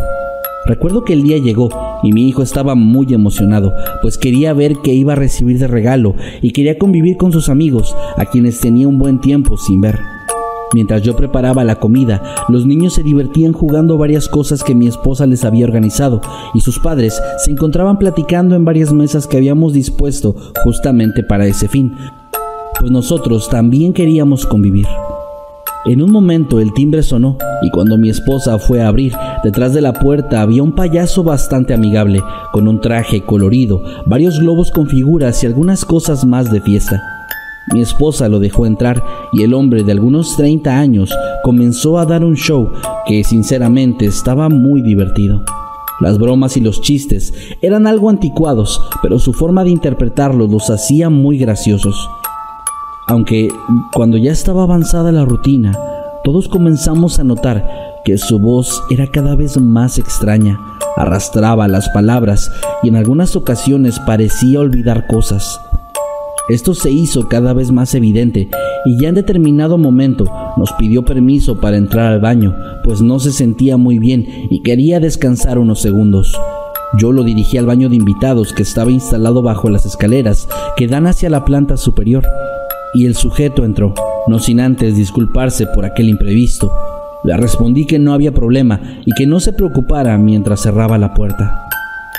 Recuerdo 0.65 1.05
que 1.05 1.13
el 1.13 1.23
día 1.23 1.37
llegó 1.37 1.69
y 2.03 2.15
mi 2.15 2.31
hijo 2.31 2.43
estaba 2.43 2.75
muy 2.75 3.13
emocionado, 3.13 3.75
pues 4.01 4.17
quería 4.17 4.55
ver 4.55 4.77
qué 4.83 4.95
iba 4.95 5.13
a 5.13 5.17
recibir 5.17 5.59
de 5.59 5.67
regalo 5.67 6.15
y 6.41 6.53
quería 6.53 6.79
convivir 6.79 7.19
con 7.19 7.31
sus 7.31 7.51
amigos, 7.51 7.95
a 8.17 8.25
quienes 8.25 8.59
tenía 8.59 8.89
un 8.89 8.97
buen 8.97 9.21
tiempo 9.21 9.59
sin 9.59 9.83
ver. 9.83 10.16
Mientras 10.75 11.03
yo 11.03 11.15
preparaba 11.15 11.65
la 11.65 11.77
comida, 11.77 12.23
los 12.49 12.67
niños 12.67 12.95
se 12.95 13.03
divertían 13.03 13.53
jugando 13.53 13.99
varias 13.99 14.29
cosas 14.29 14.65
que 14.65 14.75
mi 14.75 14.89
esposa 14.89 15.27
les 15.27 15.45
había 15.45 15.65
organizado 15.65 16.21
y 16.55 16.61
sus 16.61 16.79
padres 16.81 17.21
se 17.39 17.51
encontraban 17.51 17.99
platicando 17.99 18.57
en 18.57 18.65
varias 18.65 18.93
mesas 18.93 19.27
que 19.27 19.37
habíamos 19.37 19.73
dispuesto 19.73 20.35
justamente 20.65 21.23
para 21.23 21.47
ese 21.47 21.69
fin, 21.69 21.95
pues 22.79 22.91
nosotros 22.91 23.49
también 23.49 23.93
queríamos 23.93 24.45
convivir. 24.45 24.87
En 25.87 26.03
un 26.03 26.11
momento 26.11 26.59
el 26.59 26.73
timbre 26.75 27.05
sonó 27.05 27.39
y 27.63 27.71
cuando 27.71 27.97
mi 27.97 28.11
esposa 28.11 28.59
fue 28.59 28.83
a 28.83 28.89
abrir, 28.89 29.13
detrás 29.45 29.73
de 29.73 29.81
la 29.81 29.93
puerta 29.93 30.43
había 30.43 30.65
un 30.65 30.75
payaso 30.75 31.23
bastante 31.23 31.75
amigable, 31.75 32.21
con 32.53 32.67
un 32.67 32.81
traje 32.81 33.21
colorido, 33.21 33.83
varios 34.05 34.41
globos 34.41 34.73
con 34.73 34.89
figuras 34.89 35.45
y 35.45 35.47
algunas 35.47 35.85
cosas 35.85 36.25
más 36.25 36.51
de 36.51 36.61
fiesta. 36.61 37.16
Mi 37.73 37.81
esposa 37.81 38.29
lo 38.29 38.39
dejó 38.39 38.67
entrar 38.67 39.03
y 39.33 39.43
el 39.43 39.53
hombre 39.53 39.83
de 39.83 39.93
algunos 39.93 40.37
30 40.37 40.79
años 40.79 41.11
comenzó 41.43 41.99
a 41.99 42.07
dar 42.07 42.25
un 42.25 42.37
show 42.37 42.71
que 43.07 43.25
sinceramente 43.25 44.07
estaba 44.07 44.49
muy 44.49 44.83
divertido. 44.83 45.43
Las 46.01 46.19
bromas 46.19 46.57
y 46.57 46.61
los 46.61 46.81
chistes 46.81 47.33
eran 47.63 47.87
algo 47.87 48.11
anticuados, 48.11 48.81
pero 49.03 49.19
su 49.19 49.33
forma 49.33 49.65
de 49.65 49.71
interpretarlos 49.71 50.51
los 50.51 50.71
hacía 50.71 51.11
muy 51.11 51.39
graciosos. 51.39 52.09
Aunque 53.09 53.49
cuando 53.95 54.17
ya 54.17 54.33
estaba 54.33 54.65
avanzada 54.65 55.11
la 55.11 55.25
rutina, 55.25 55.73
todos 56.23 56.49
comenzamos 56.49 57.19
a 57.19 57.25
notar 57.25 57.65
que 58.05 58.19
su 58.19 58.39
voz 58.39 58.83
era 58.91 59.07
cada 59.07 59.35
vez 59.35 59.59
más 59.59 59.99
extraña, 59.99 60.59
arrastraba 60.97 61.67
las 61.67 61.89
palabras 61.89 62.51
y 62.83 62.89
en 62.89 62.97
algunas 62.97 63.35
ocasiones 63.35 63.99
parecía 64.01 64.61
olvidar 64.61 65.07
cosas. 65.07 65.61
Esto 66.49 66.75
se 66.75 66.93
hizo 66.93 67.29
cada 67.29 67.53
vez 67.55 67.73
más 67.73 67.93
evidente 67.97 68.49
y 68.85 69.01
ya 69.01 69.09
en 69.09 69.17
determinado 69.17 69.79
momento 69.79 70.27
nos 70.57 70.73
pidió 70.75 71.05
permiso 71.05 71.61
para 71.61 71.77
entrar 71.77 72.13
al 72.13 72.21
baño, 72.21 72.55
pues 72.85 73.03
no 73.03 73.19
se 73.19 73.33
sentía 73.33 73.77
muy 73.77 73.99
bien 73.99 74.27
y 74.49 74.63
quería 74.63 75.01
descansar 75.01 75.59
unos 75.59 75.81
segundos. 75.81 76.39
Yo 77.01 77.11
lo 77.11 77.25
dirigí 77.25 77.59
al 77.59 77.67
baño 77.67 77.89
de 77.89 77.97
invitados 77.97 78.53
que 78.53 78.63
estaba 78.63 78.93
instalado 78.93 79.43
bajo 79.43 79.71
las 79.71 79.87
escaleras 79.87 80.49
que 80.77 80.87
dan 80.87 81.09
hacia 81.09 81.31
la 81.31 81.45
planta 81.45 81.77
superior 81.77 82.25
y 82.95 83.07
el 83.07 83.17
sujeto 83.17 83.65
entró, 83.65 83.95
no 84.29 84.39
sin 84.39 84.61
antes 84.61 84.97
disculparse 84.97 85.67
por 85.67 85.85
aquel 85.85 86.09
imprevisto. 86.09 86.71
Le 87.25 87.37
respondí 87.37 87.87
que 87.87 87.99
no 87.99 88.13
había 88.15 88.31
problema 88.31 88.81
y 89.05 89.13
que 89.15 89.27
no 89.27 89.41
se 89.41 89.53
preocupara 89.53 90.17
mientras 90.17 90.61
cerraba 90.61 90.97
la 90.97 91.13
puerta. 91.13 91.67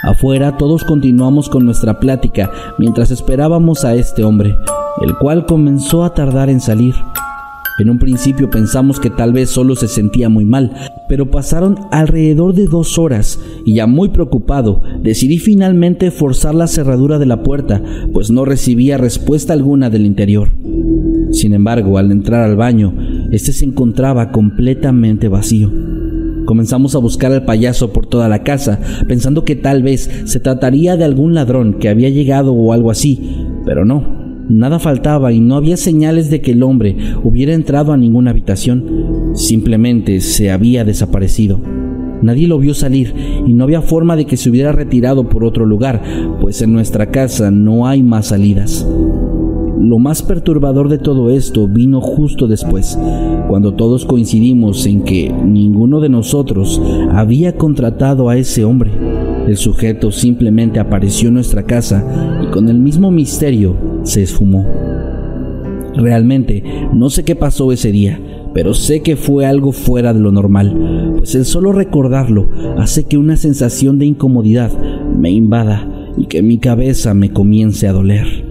Afuera 0.04 0.58
todos 0.58 0.84
continuamos 0.84 1.50
con 1.50 1.66
nuestra 1.66 2.00
plática 2.00 2.52
mientras 2.78 3.10
esperábamos 3.10 3.84
a 3.84 3.96
este 3.96 4.24
hombre, 4.24 4.56
el 5.02 5.18
cual 5.18 5.46
comenzó 5.46 6.04
a 6.04 6.14
tardar 6.14 6.50
en 6.50 6.62
salir. 6.62 6.94
En 7.80 7.90
un 7.90 8.00
principio 8.00 8.50
pensamos 8.50 9.00
que 9.00 9.10
tal 9.10 9.34
vez 9.34 9.50
solo 9.50 9.76
se 9.76 9.88
sentía 9.88 10.30
muy 10.30 10.46
mal, 10.46 10.72
pero 11.10 11.30
pasaron 11.30 11.78
alrededor 11.92 12.54
de 12.54 12.66
dos 12.66 12.98
horas 12.98 13.40
y 13.66 13.76
ya 13.76 13.86
muy 13.86 14.10
preocupado 14.10 14.82
decidí 15.02 15.38
finalmente 15.40 16.10
forzar 16.12 16.56
la 16.56 16.68
cerradura 16.68 17.20
de 17.20 17.28
la 17.28 17.44
puerta, 17.44 17.82
pues 18.14 18.32
no 18.32 18.46
recibía 18.46 18.98
respuesta 18.98 19.54
alguna 19.54 19.90
del 19.90 20.06
interior. 20.06 20.50
Sin 21.32 21.54
embargo, 21.54 21.98
al 21.98 22.12
entrar 22.12 22.44
al 22.44 22.56
baño, 22.56 22.94
este 23.32 23.52
se 23.52 23.66
encontraba 23.66 24.32
completamente 24.32 25.28
vacío. 25.28 25.97
Comenzamos 26.48 26.96
a 26.96 27.00
buscar 27.00 27.34
al 27.34 27.44
payaso 27.44 27.92
por 27.92 28.06
toda 28.06 28.30
la 28.30 28.42
casa, 28.42 28.80
pensando 29.06 29.44
que 29.44 29.58
tal 29.58 29.84
vez 29.84 30.10
se 30.24 30.40
trataría 30.40 30.96
de 30.96 31.04
algún 31.04 31.34
ladrón 31.34 31.74
que 31.74 31.90
había 31.90 32.08
llegado 32.08 32.54
o 32.54 32.72
algo 32.72 32.90
así, 32.90 33.36
pero 33.66 33.84
no. 33.84 34.46
Nada 34.48 34.80
faltaba 34.80 35.34
y 35.34 35.42
no 35.42 35.58
había 35.58 35.76
señales 35.76 36.30
de 36.30 36.40
que 36.40 36.52
el 36.52 36.64
hombre 36.64 36.96
hubiera 37.22 37.54
entrado 37.54 37.92
a 37.92 37.98
ninguna 37.98 38.32
habitación. 38.32 39.34
Simplemente 39.34 40.22
se 40.22 40.50
había 40.50 40.86
desaparecido. 40.86 41.60
Nadie 42.22 42.48
lo 42.48 42.60
vio 42.60 42.74
salir 42.74 43.14
y 43.46 43.52
no 43.52 43.66
había 43.66 43.82
forma 43.82 44.16
de 44.16 44.24
que 44.24 44.38
se 44.38 44.50
hubiera 44.50 44.72
retirado 44.72 45.28
por 45.28 45.44
otro 45.44 45.66
lugar, 45.66 46.02
pues 46.40 46.62
en 46.62 46.72
nuestra 46.72 47.12
casa 47.12 47.52
no 47.52 47.88
hay 47.88 48.04
más 48.04 48.28
salidas. 48.28 48.88
Lo 49.82 50.00
más 50.00 50.24
perturbador 50.24 50.88
de 50.88 50.98
todo 50.98 51.30
esto 51.30 51.68
vino 51.68 52.00
justo 52.00 52.48
después, 52.48 52.98
cuando 53.48 53.74
todos 53.74 54.06
coincidimos 54.06 54.86
en 54.86 55.02
que 55.04 55.32
ninguno 55.32 56.00
de 56.00 56.10
nosotros 56.10 56.82
había 57.12 57.56
contratado 57.56 58.30
a 58.30 58.38
ese 58.38 58.66
hombre. 58.66 58.92
El 59.48 59.58
sujeto 59.58 60.12
simplemente 60.12 60.80
apareció 60.80 61.30
en 61.30 61.36
nuestra 61.36 61.64
casa 61.64 62.04
y 62.44 62.48
con 62.48 62.68
el 62.68 62.80
mismo 62.80 63.12
misterio 63.12 63.76
se 64.04 64.24
esfumó. 64.24 64.66
Realmente 65.96 66.64
no 66.94 67.10
sé 67.10 67.24
qué 67.24 67.36
pasó 67.36 67.72
ese 67.72 67.92
día, 67.92 68.20
pero 68.54 68.74
sé 68.74 69.02
que 69.02 69.16
fue 69.16 69.46
algo 69.46 69.72
fuera 69.72 70.14
de 70.14 70.20
lo 70.20 70.32
normal, 70.32 71.16
pues 71.18 71.34
el 71.36 71.46
solo 71.46 71.72
recordarlo 71.72 72.50
hace 72.78 73.06
que 73.06 73.18
una 73.18 73.38
sensación 73.38 73.98
de 73.98 74.06
incomodidad 74.06 74.72
me 75.16 75.32
invada 75.32 75.88
y 76.18 76.26
que 76.26 76.42
mi 76.42 76.58
cabeza 76.58 77.14
me 77.14 77.32
comience 77.32 77.88
a 77.88 77.94
doler. 77.94 78.47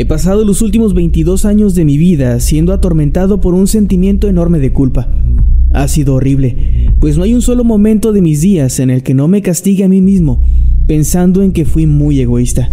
He 0.00 0.06
pasado 0.06 0.46
los 0.46 0.62
últimos 0.62 0.94
22 0.94 1.44
años 1.44 1.74
de 1.74 1.84
mi 1.84 1.98
vida 1.98 2.40
siendo 2.40 2.72
atormentado 2.72 3.42
por 3.42 3.52
un 3.52 3.66
sentimiento 3.66 4.28
enorme 4.28 4.58
de 4.58 4.72
culpa. 4.72 5.08
Ha 5.74 5.88
sido 5.88 6.14
horrible, 6.14 6.56
pues 7.00 7.18
no 7.18 7.24
hay 7.24 7.34
un 7.34 7.42
solo 7.42 7.64
momento 7.64 8.14
de 8.14 8.22
mis 8.22 8.40
días 8.40 8.80
en 8.80 8.88
el 8.88 9.02
que 9.02 9.12
no 9.12 9.28
me 9.28 9.42
castigue 9.42 9.84
a 9.84 9.90
mí 9.90 10.00
mismo, 10.00 10.42
pensando 10.86 11.42
en 11.42 11.52
que 11.52 11.66
fui 11.66 11.86
muy 11.86 12.18
egoísta. 12.18 12.70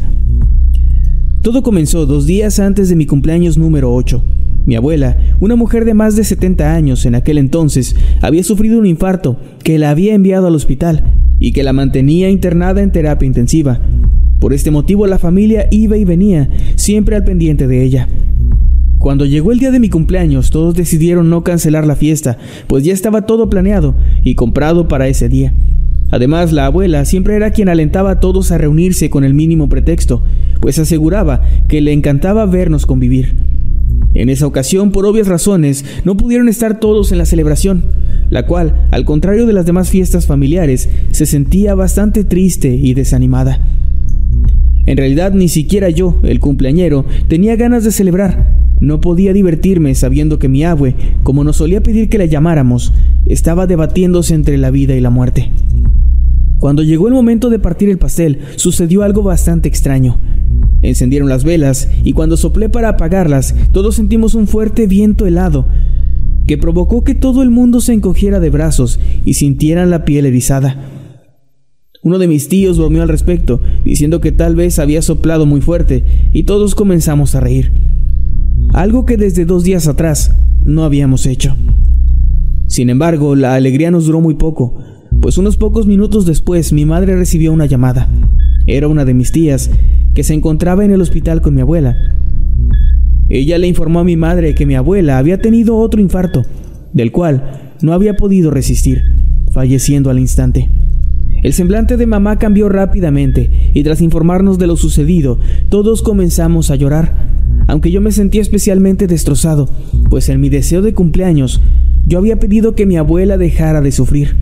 Todo 1.42 1.64
comenzó 1.64 2.06
dos 2.06 2.28
días 2.28 2.60
antes 2.60 2.88
de 2.88 2.96
mi 2.96 3.06
cumpleaños 3.06 3.58
número 3.58 3.94
8. 3.94 4.24
Mi 4.66 4.78
abuela, 4.78 5.18
una 5.42 5.58
mujer 5.58 5.84
de 5.84 5.96
más 5.96 6.16
de 6.16 6.24
70 6.24 6.74
años 6.74 7.06
en 7.06 7.14
aquel 7.14 7.40
entonces, 7.40 7.98
había 8.22 8.46
sufrido 8.46 8.80
un 8.80 8.86
infarto 8.86 9.38
que 9.66 9.78
la 9.78 9.90
había 9.90 10.14
enviado 10.14 10.48
al 10.48 10.56
hospital 10.56 11.04
y 11.42 11.52
que 11.52 11.64
la 11.64 11.74
mantenía 11.74 12.30
internada 12.30 12.82
en 12.82 12.94
terapia 12.94 13.28
intensiva, 13.28 13.82
por 14.40 14.54
este 14.54 14.72
motivo 14.72 15.08
la 15.08 15.20
familia 15.20 15.68
iba 15.72 15.98
y 15.98 16.06
venía, 16.06 16.50
siempre 16.76 17.16
al 17.16 17.24
pendiente 17.24 17.68
de 17.68 17.84
ella. 17.84 18.08
Cuando 18.98 19.26
llegó 19.26 19.52
el 19.52 19.60
día 19.60 19.72
de 19.72 19.80
mi 19.80 19.90
cumpleaños, 19.90 20.50
todos 20.50 20.76
decidieron 20.76 21.30
no 21.30 21.44
cancelar 21.44 21.86
la 21.86 21.96
fiesta, 21.96 22.38
pues 22.68 22.84
ya 22.84 22.94
estaba 22.94 23.26
todo 23.26 23.50
planeado 23.50 23.96
y 24.24 24.36
comprado 24.36 24.88
para 24.88 25.08
ese 25.08 25.30
día. 25.30 25.54
Además, 26.10 26.54
la 26.54 26.66
abuela 26.66 27.06
siempre 27.06 27.36
era 27.36 27.52
quien 27.52 27.70
alentaba 27.70 28.12
a 28.12 28.20
todos 28.20 28.52
a 28.52 28.58
reunirse 28.58 29.10
con 29.10 29.24
el 29.24 29.34
mínimo 29.34 29.70
pretexto, 29.70 30.22
pues 30.62 30.80
aseguraba 30.80 31.42
que 31.68 31.82
le 31.82 31.94
encantaba 31.94 32.46
vernos 32.46 32.86
convivir. 32.86 33.36
En 34.14 34.30
esa 34.30 34.48
ocasión, 34.48 34.92
por 34.92 35.06
obvias 35.06 35.28
razones, 35.28 35.86
no 36.04 36.18
pudieron 36.18 36.50
estar 36.50 36.80
todos 36.80 37.12
en 37.12 37.18
la 37.18 37.26
celebración, 37.26 37.84
la 38.30 38.46
cual, 38.46 38.88
al 38.90 39.06
contrario 39.06 39.46
de 39.46 39.54
las 39.54 39.66
demás 39.66 39.90
fiestas 39.90 40.26
familiares, 40.26 40.90
se 41.12 41.26
sentía 41.26 41.76
bastante 41.76 42.24
triste 42.24 42.74
y 42.74 42.94
desanimada. 42.94 43.60
En 44.88 44.96
realidad 44.96 45.34
ni 45.34 45.50
siquiera 45.50 45.90
yo, 45.90 46.18
el 46.24 46.40
cumpleañero, 46.40 47.06
tenía 47.28 47.58
ganas 47.58 47.84
de 47.84 47.92
celebrar. 47.92 48.48
No 48.80 49.02
podía 49.02 49.34
divertirme 49.34 49.94
sabiendo 49.96 50.40
que 50.40 50.48
mi 50.48 50.64
abue, 50.64 50.96
como 51.24 51.44
nos 51.44 51.58
solía 51.58 51.84
pedir 51.84 52.08
que 52.10 52.18
la 52.18 52.26
llamáramos, 52.26 52.94
estaba 53.26 53.68
debatiéndose 53.68 54.34
entre 54.34 54.58
la 54.58 54.72
vida 54.72 54.96
y 54.96 55.02
la 55.02 55.10
muerte. 55.10 55.52
Cuando 56.60 56.84
llegó 56.84 57.08
el 57.08 57.14
momento 57.14 57.50
de 57.50 57.60
partir 57.60 57.90
el 57.90 57.98
pastel, 57.98 58.40
sucedió 58.56 59.04
algo 59.04 59.24
bastante 59.24 59.68
extraño. 59.68 60.18
Encendieron 60.82 61.28
las 61.28 61.44
velas 61.44 61.90
y 62.06 62.14
cuando 62.14 62.38
soplé 62.38 62.70
para 62.70 62.90
apagarlas, 62.90 63.56
todos 63.74 63.96
sentimos 63.96 64.36
un 64.36 64.48
fuerte 64.48 64.88
viento 64.88 65.26
helado 65.26 65.68
que 66.48 66.58
provocó 66.58 67.04
que 67.04 67.14
todo 67.14 67.44
el 67.44 67.50
mundo 67.50 67.82
se 67.82 67.92
encogiera 67.92 68.40
de 68.40 68.50
brazos 68.50 69.02
y 69.26 69.34
sintieran 69.34 69.90
la 69.90 70.06
piel 70.06 70.26
erizada. 70.26 70.78
Uno 72.04 72.20
de 72.20 72.28
mis 72.28 72.48
tíos 72.48 72.78
bromeó 72.78 73.02
al 73.02 73.10
respecto, 73.10 73.60
diciendo 73.84 74.22
que 74.22 74.32
tal 74.32 74.56
vez 74.56 74.80
había 74.80 75.02
soplado 75.02 75.46
muy 75.46 75.62
fuerte, 75.62 76.04
y 76.32 76.44
todos 76.44 76.76
comenzamos 76.76 77.36
a 77.36 77.40
reír. 77.40 77.72
Algo 78.74 79.06
que 79.06 79.18
desde 79.18 79.46
dos 79.46 79.64
días 79.64 79.88
atrás 79.88 80.34
no 80.64 80.84
habíamos 80.84 81.26
hecho. 81.26 81.56
Sin 82.68 82.90
embargo, 82.90 83.36
la 83.36 83.56
alegría 83.56 83.92
nos 83.92 84.06
duró 84.06 84.22
muy 84.22 84.36
poco, 84.36 84.78
pues 85.22 85.38
unos 85.38 85.58
pocos 85.58 85.88
minutos 85.88 86.26
después 86.26 86.74
mi 86.74 86.86
madre 86.86 87.16
recibió 87.16 87.52
una 87.52 87.66
llamada. 87.66 88.08
Era 88.68 88.88
una 88.88 89.06
de 89.06 89.14
mis 89.14 89.32
tías, 89.32 89.72
que 90.14 90.24
se 90.24 90.34
encontraba 90.34 90.86
en 90.86 90.92
el 90.92 91.02
hospital 91.02 91.42
con 91.42 91.56
mi 91.56 91.62
abuela. 91.62 91.96
Ella 93.30 93.58
le 93.58 93.68
informó 93.68 94.00
a 94.00 94.04
mi 94.04 94.18
madre 94.18 94.54
que 94.56 94.66
mi 94.66 94.76
abuela 94.76 95.18
había 95.18 95.40
tenido 95.40 95.78
otro 95.78 96.00
infarto, 96.02 96.44
del 96.94 97.12
cual 97.12 97.72
no 97.82 97.94
había 97.94 98.16
podido 98.16 98.52
resistir, 98.52 99.04
falleciendo 99.52 100.10
al 100.10 100.20
instante. 100.20 100.70
El 101.44 101.54
semblante 101.54 101.98
de 101.98 102.08
mamá 102.08 102.40
cambió 102.40 102.68
rápidamente 102.68 103.50
y 103.74 103.84
tras 103.84 104.02
informarnos 104.02 104.58
de 104.58 104.68
lo 104.68 104.76
sucedido, 104.76 105.40
todos 105.70 106.02
comenzamos 106.02 106.72
a 106.72 106.76
llorar, 106.76 107.14
aunque 107.68 107.92
yo 107.92 108.02
me 108.02 108.12
sentía 108.12 108.42
especialmente 108.42 109.08
destrozado, 109.08 109.70
pues 110.10 110.30
en 110.30 110.42
mi 110.42 110.50
deseo 110.50 110.82
de 110.82 110.94
cumpleaños 110.94 111.62
yo 112.08 112.18
había 112.18 112.40
pedido 112.40 112.74
que 112.74 112.86
mi 112.86 112.98
abuela 112.98 113.38
dejara 113.38 113.82
de 113.82 113.92
sufrir. 113.92 114.36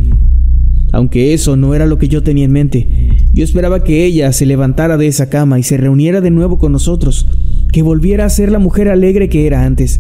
Aunque 0.92 1.34
eso 1.34 1.58
no 1.58 1.76
era 1.76 1.86
lo 1.86 1.98
que 1.98 2.08
yo 2.08 2.24
tenía 2.24 2.46
en 2.46 2.52
mente, 2.52 2.88
yo 3.34 3.44
esperaba 3.44 3.84
que 3.84 4.06
ella 4.06 4.32
se 4.32 4.46
levantara 4.46 4.96
de 4.96 5.08
esa 5.08 5.30
cama 5.30 5.60
y 5.60 5.64
se 5.64 5.76
reuniera 5.76 6.22
de 6.22 6.32
nuevo 6.32 6.58
con 6.60 6.72
nosotros, 6.72 7.28
que 7.74 7.82
volviera 7.82 8.24
a 8.24 8.30
ser 8.30 8.52
la 8.52 8.60
mujer 8.60 8.88
alegre 8.88 9.28
que 9.28 9.48
era 9.48 9.66
antes. 9.66 10.00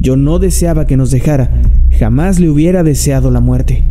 Yo 0.00 0.16
no 0.16 0.38
deseaba 0.38 0.86
que 0.86 0.96
nos 0.96 1.10
dejara, 1.10 1.50
jamás 1.98 2.40
le 2.40 2.48
hubiera 2.48 2.82
deseado 2.82 3.30
la 3.30 3.40
muerte. 3.40 3.82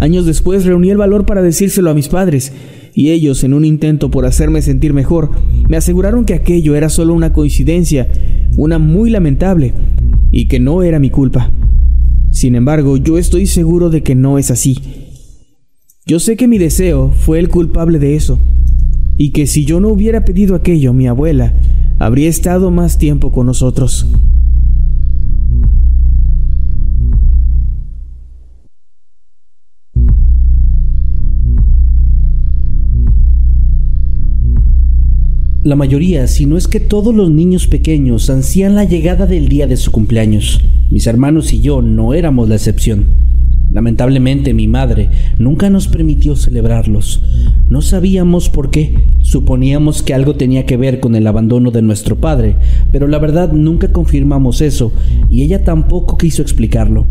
Años 0.00 0.24
después 0.24 0.64
reuní 0.64 0.88
el 0.88 0.96
valor 0.96 1.26
para 1.26 1.42
decírselo 1.42 1.90
a 1.90 1.94
mis 1.94 2.08
padres, 2.08 2.52
y 2.94 3.10
ellos, 3.10 3.44
en 3.44 3.52
un 3.52 3.66
intento 3.66 4.10
por 4.10 4.24
hacerme 4.24 4.62
sentir 4.62 4.94
mejor, 4.94 5.30
me 5.68 5.76
aseguraron 5.76 6.24
que 6.24 6.32
aquello 6.34 6.74
era 6.74 6.88
solo 6.88 7.14
una 7.14 7.34
coincidencia, 7.34 8.10
una 8.56 8.78
muy 8.78 9.10
lamentable, 9.10 9.74
y 10.32 10.48
que 10.48 10.58
no 10.58 10.82
era 10.82 10.98
mi 10.98 11.10
culpa. 11.10 11.50
Sin 12.30 12.54
embargo, 12.54 12.96
yo 12.96 13.18
estoy 13.18 13.46
seguro 13.46 13.90
de 13.90 14.02
que 14.02 14.14
no 14.14 14.38
es 14.38 14.50
así. 14.50 14.78
Yo 16.06 16.18
sé 16.18 16.36
que 16.36 16.48
mi 16.48 16.56
deseo 16.56 17.10
fue 17.10 17.38
el 17.38 17.48
culpable 17.48 17.98
de 17.98 18.16
eso, 18.16 18.38
y 19.18 19.32
que 19.32 19.46
si 19.46 19.66
yo 19.66 19.80
no 19.80 19.88
hubiera 19.88 20.24
pedido 20.24 20.54
aquello, 20.54 20.94
mi 20.94 21.08
abuela 21.08 21.52
habría 21.98 22.30
estado 22.30 22.70
más 22.70 22.96
tiempo 22.96 23.32
con 23.32 23.44
nosotros. 23.44 24.06
La 35.62 35.76
mayoría, 35.76 36.26
si 36.26 36.46
no 36.46 36.56
es 36.56 36.68
que 36.68 36.80
todos 36.80 37.14
los 37.14 37.30
niños 37.30 37.66
pequeños, 37.66 38.30
ansían 38.30 38.74
la 38.74 38.84
llegada 38.84 39.26
del 39.26 39.50
día 39.50 39.66
de 39.66 39.76
su 39.76 39.92
cumpleaños. 39.92 40.62
Mis 40.90 41.06
hermanos 41.06 41.52
y 41.52 41.60
yo 41.60 41.82
no 41.82 42.14
éramos 42.14 42.48
la 42.48 42.54
excepción. 42.54 43.04
Lamentablemente 43.70 44.54
mi 44.54 44.68
madre 44.68 45.10
nunca 45.36 45.68
nos 45.68 45.86
permitió 45.86 46.34
celebrarlos. 46.34 47.22
No 47.68 47.82
sabíamos 47.82 48.48
por 48.48 48.70
qué, 48.70 49.04
suponíamos 49.20 50.02
que 50.02 50.14
algo 50.14 50.34
tenía 50.34 50.64
que 50.64 50.78
ver 50.78 50.98
con 50.98 51.14
el 51.14 51.26
abandono 51.26 51.70
de 51.70 51.82
nuestro 51.82 52.16
padre, 52.16 52.56
pero 52.90 53.06
la 53.06 53.18
verdad 53.18 53.52
nunca 53.52 53.92
confirmamos 53.92 54.62
eso 54.62 54.92
y 55.28 55.42
ella 55.42 55.62
tampoco 55.62 56.16
quiso 56.16 56.40
explicarlo. 56.40 57.04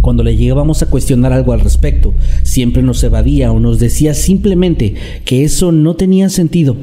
Cuando 0.00 0.22
le 0.22 0.38
llegábamos 0.38 0.82
a 0.82 0.88
cuestionar 0.88 1.34
algo 1.34 1.52
al 1.52 1.60
respecto, 1.60 2.14
siempre 2.44 2.82
nos 2.82 3.04
evadía 3.04 3.52
o 3.52 3.60
nos 3.60 3.78
decía 3.78 4.14
simplemente 4.14 4.94
que 5.26 5.44
eso 5.44 5.70
no 5.70 5.96
tenía 5.96 6.30
sentido 6.30 6.76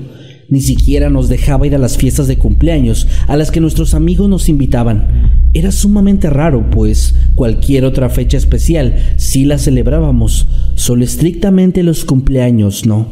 ni 0.50 0.62
siquiera 0.62 1.09
nos 1.09 1.29
dejaba 1.29 1.67
ir 1.67 1.75
a 1.75 1.79
las 1.79 1.97
fiestas 1.97 2.27
de 2.27 2.38
cumpleaños 2.38 3.07
a 3.27 3.38
las 3.38 3.51
que 3.51 3.59
nuestros 3.59 3.93
amigos 3.93 4.29
nos 4.29 4.50
invitaban. 4.50 5.31
Era 5.53 5.71
sumamente 5.71 6.29
raro, 6.29 6.69
pues 6.69 7.15
cualquier 7.35 7.85
otra 7.85 8.09
fecha 8.09 8.38
especial 8.38 8.95
sí 9.17 9.45
la 9.45 9.57
celebrábamos, 9.57 10.47
solo 10.75 11.03
estrictamente 11.03 11.84
los 11.84 12.06
cumpleaños 12.06 12.86
no. 12.86 13.08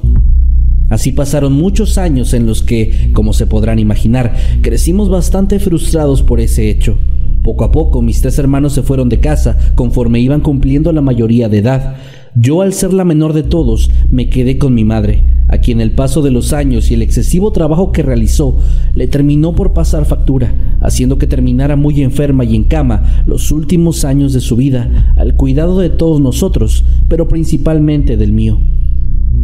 Así 0.90 1.14
pasaron 1.14 1.54
muchos 1.54 1.98
años 1.98 2.34
en 2.34 2.46
los 2.46 2.64
que, 2.64 3.12
como 3.14 3.32
se 3.32 3.48
podrán 3.48 3.80
imaginar, 3.80 4.36
crecimos 4.62 5.08
bastante 5.08 5.60
frustrados 5.60 6.22
por 6.22 6.42
ese 6.42 6.70
hecho. 6.70 6.98
Poco 7.44 7.64
a 7.64 7.72
poco 7.72 8.02
mis 8.02 8.22
tres 8.22 8.38
hermanos 8.40 8.74
se 8.74 8.84
fueron 8.84 9.10
de 9.10 9.20
casa 9.20 9.58
conforme 9.76 10.20
iban 10.20 10.42
cumpliendo 10.42 10.92
la 10.92 11.02
mayoría 11.02 11.50
de 11.50 11.60
edad. 11.60 11.96
Yo, 12.36 12.62
al 12.62 12.74
ser 12.74 12.94
la 12.94 13.04
menor 13.04 13.34
de 13.34 13.44
todos, 13.44 13.92
me 14.10 14.30
quedé 14.30 14.58
con 14.58 14.74
mi 14.74 14.86
madre 14.86 15.24
a 15.52 15.58
quien 15.58 15.82
el 15.82 15.92
paso 15.92 16.22
de 16.22 16.32
los 16.32 16.54
años 16.54 16.90
y 16.90 16.94
el 16.94 17.02
excesivo 17.02 17.52
trabajo 17.52 17.92
que 17.92 18.04
realizó 18.04 18.58
le 18.96 19.08
terminó 19.08 19.54
por 19.54 19.74
pasar 19.74 20.06
factura, 20.06 20.54
haciendo 20.80 21.18
que 21.18 21.28
terminara 21.28 21.76
muy 21.76 22.02
enferma 22.02 22.46
y 22.46 22.56
en 22.56 22.64
cama 22.64 23.24
los 23.28 23.52
últimos 23.52 24.06
años 24.06 24.32
de 24.32 24.40
su 24.40 24.56
vida, 24.56 25.14
al 25.18 25.36
cuidado 25.36 25.78
de 25.80 25.90
todos 25.90 26.22
nosotros, 26.22 26.86
pero 27.10 27.28
principalmente 27.28 28.16
del 28.16 28.32
mío. 28.32 28.60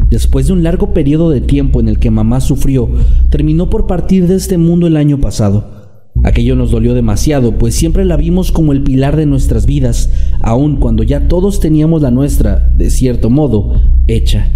Después 0.09 0.47
de 0.47 0.53
un 0.53 0.63
largo 0.63 0.93
periodo 0.93 1.29
de 1.29 1.41
tiempo 1.41 1.81
en 1.81 1.89
el 1.89 1.99
que 1.99 2.09
mamá 2.09 2.39
sufrió, 2.39 2.89
terminó 3.29 3.69
por 3.69 3.85
partir 3.85 4.27
de 4.27 4.35
este 4.35 4.57
mundo 4.57 4.87
el 4.87 4.95
año 4.95 5.19
pasado. 5.19 5.76
Aquello 6.23 6.55
nos 6.55 6.71
dolió 6.71 6.93
demasiado, 6.93 7.57
pues 7.57 7.75
siempre 7.75 8.03
la 8.03 8.17
vimos 8.17 8.51
como 8.51 8.73
el 8.73 8.83
pilar 8.83 9.15
de 9.15 9.25
nuestras 9.25 9.65
vidas, 9.65 10.09
aun 10.41 10.77
cuando 10.77 11.03
ya 11.03 11.27
todos 11.27 11.59
teníamos 11.59 12.01
la 12.01 12.11
nuestra, 12.11 12.71
de 12.77 12.89
cierto 12.89 13.29
modo, 13.29 13.79
hecha. 14.07 14.49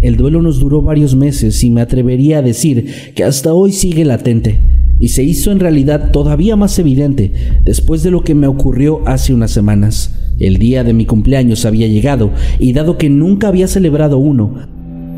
El 0.00 0.16
duelo 0.16 0.40
nos 0.42 0.60
duró 0.60 0.80
varios 0.80 1.16
meses 1.16 1.62
y 1.64 1.70
me 1.70 1.80
atrevería 1.80 2.38
a 2.38 2.42
decir 2.42 3.12
que 3.14 3.24
hasta 3.24 3.52
hoy 3.52 3.72
sigue 3.72 4.04
latente 4.04 4.60
y 5.00 5.08
se 5.08 5.24
hizo 5.24 5.50
en 5.50 5.60
realidad 5.60 6.10
todavía 6.12 6.56
más 6.56 6.78
evidente 6.78 7.32
después 7.64 8.02
de 8.02 8.10
lo 8.10 8.22
que 8.22 8.34
me 8.34 8.46
ocurrió 8.46 9.00
hace 9.06 9.34
unas 9.34 9.50
semanas. 9.50 10.14
El 10.38 10.58
día 10.58 10.84
de 10.84 10.92
mi 10.92 11.04
cumpleaños 11.04 11.64
había 11.64 11.88
llegado 11.88 12.30
y 12.60 12.72
dado 12.72 12.96
que 12.96 13.10
nunca 13.10 13.48
había 13.48 13.66
celebrado 13.66 14.18
uno, 14.18 14.54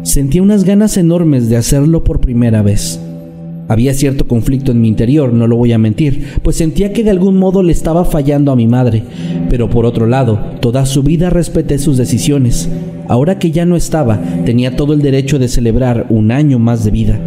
sentía 0.02 0.42
unas 0.42 0.64
ganas 0.64 0.96
enormes 0.96 1.50
de 1.50 1.58
hacerlo 1.58 2.02
por 2.04 2.20
primera 2.20 2.62
vez. 2.62 3.00
Había 3.70 3.94
cierto 3.94 4.26
conflicto 4.26 4.72
en 4.72 4.80
mi 4.80 4.88
interior, 4.88 5.32
no 5.32 5.46
lo 5.46 5.54
voy 5.54 5.70
a 5.72 5.78
mentir, 5.78 6.24
pues 6.42 6.56
sentía 6.56 6.92
que 6.92 7.04
de 7.04 7.10
algún 7.10 7.36
modo 7.36 7.62
le 7.62 7.70
estaba 7.70 8.04
fallando 8.04 8.50
a 8.50 8.56
mi 8.56 8.66
madre, 8.66 9.04
pero 9.48 9.70
por 9.70 9.86
otro 9.86 10.06
lado, 10.06 10.40
toda 10.58 10.84
su 10.86 11.04
vida 11.04 11.30
respeté 11.30 11.78
sus 11.78 11.96
decisiones. 11.96 12.68
Ahora 13.06 13.38
que 13.38 13.52
ya 13.52 13.66
no 13.66 13.76
estaba, 13.76 14.20
tenía 14.44 14.74
todo 14.74 14.92
el 14.92 15.02
derecho 15.02 15.38
de 15.38 15.46
celebrar 15.46 16.06
un 16.08 16.32
año 16.32 16.58
más 16.58 16.82
de 16.82 16.90
vida. 16.90 17.20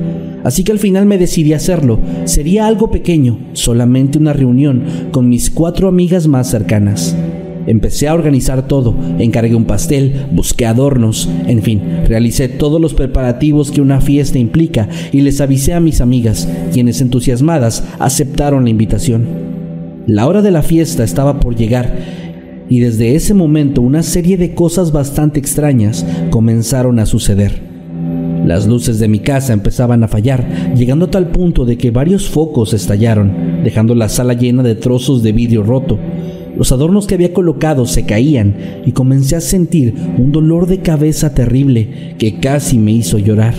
Así 0.44 0.66
que 0.66 0.74
al 0.74 0.80
final 0.80 1.06
me 1.06 1.18
decidí 1.18 1.54
a 1.54 1.56
hacerlo. 1.56 2.02
Sería 2.26 2.68
algo 2.68 2.92
pequeño, 2.92 3.40
solamente 3.54 4.18
una 4.18 4.34
reunión 4.34 4.84
con 5.12 5.30
mis 5.30 5.50
cuatro 5.50 5.88
amigas 5.88 6.28
más 6.28 6.50
cercanas. 6.50 7.16
Empecé 7.66 8.08
a 8.08 8.14
organizar 8.14 8.68
todo, 8.68 8.96
encargué 9.20 9.56
un 9.56 9.66
pastel, 9.66 10.28
busqué 10.32 10.66
adornos, 10.66 11.30
en 11.48 11.62
fin, 11.62 11.82
realicé 12.08 12.50
todos 12.50 12.82
los 12.82 12.94
preparativos 12.94 13.72
que 13.72 13.82
una 13.82 14.02
fiesta 14.02 14.38
implica 14.38 14.90
y 15.12 15.22
les 15.22 15.40
avisé 15.40 15.74
a 15.74 15.80
mis 15.80 16.02
amigas, 16.02 16.48
quienes 16.74 17.00
entusiasmadas 17.02 17.84
aceptaron 18.00 18.66
la 18.66 18.70
invitación. 18.70 19.26
La 20.06 20.28
hora 20.28 20.42
de 20.42 20.52
la 20.52 20.64
fiesta 20.64 21.04
estaba 21.04 21.40
por 21.40 21.56
llegar 21.56 21.96
y 22.70 22.80
desde 22.80 23.16
ese 23.16 23.34
momento 23.34 23.82
una 23.82 24.04
serie 24.04 24.36
de 24.36 24.54
cosas 24.54 24.92
bastante 24.92 25.40
extrañas 25.40 26.06
comenzaron 26.30 27.00
a 27.00 27.06
suceder. 27.06 27.74
Las 28.46 28.68
luces 28.68 29.00
de 29.00 29.08
mi 29.08 29.20
casa 29.20 29.54
empezaban 29.54 30.04
a 30.04 30.10
fallar, 30.10 30.74
llegando 30.76 31.06
a 31.06 31.12
tal 31.12 31.30
punto 31.30 31.64
de 31.64 31.78
que 31.78 31.92
varios 31.92 32.28
focos 32.28 32.74
estallaron, 32.74 33.64
dejando 33.64 33.96
la 33.96 34.10
sala 34.10 34.34
llena 34.34 34.64
de 34.64 34.76
trozos 34.76 35.24
de 35.24 35.32
vidrio 35.32 35.64
roto. 35.64 35.98
Los 36.58 36.72
adornos 36.72 37.08
que 37.08 37.16
había 37.16 37.34
colocado 37.34 37.86
se 37.86 38.06
caían 38.06 38.56
y 38.86 38.92
comencé 38.92 39.36
a 39.36 39.42
sentir 39.42 39.96
un 40.18 40.32
dolor 40.32 40.68
de 40.68 40.80
cabeza 40.80 41.34
terrible 41.34 42.16
que 42.18 42.40
casi 42.40 42.78
me 42.78 42.92
hizo 42.92 43.18
llorar. 43.18 43.56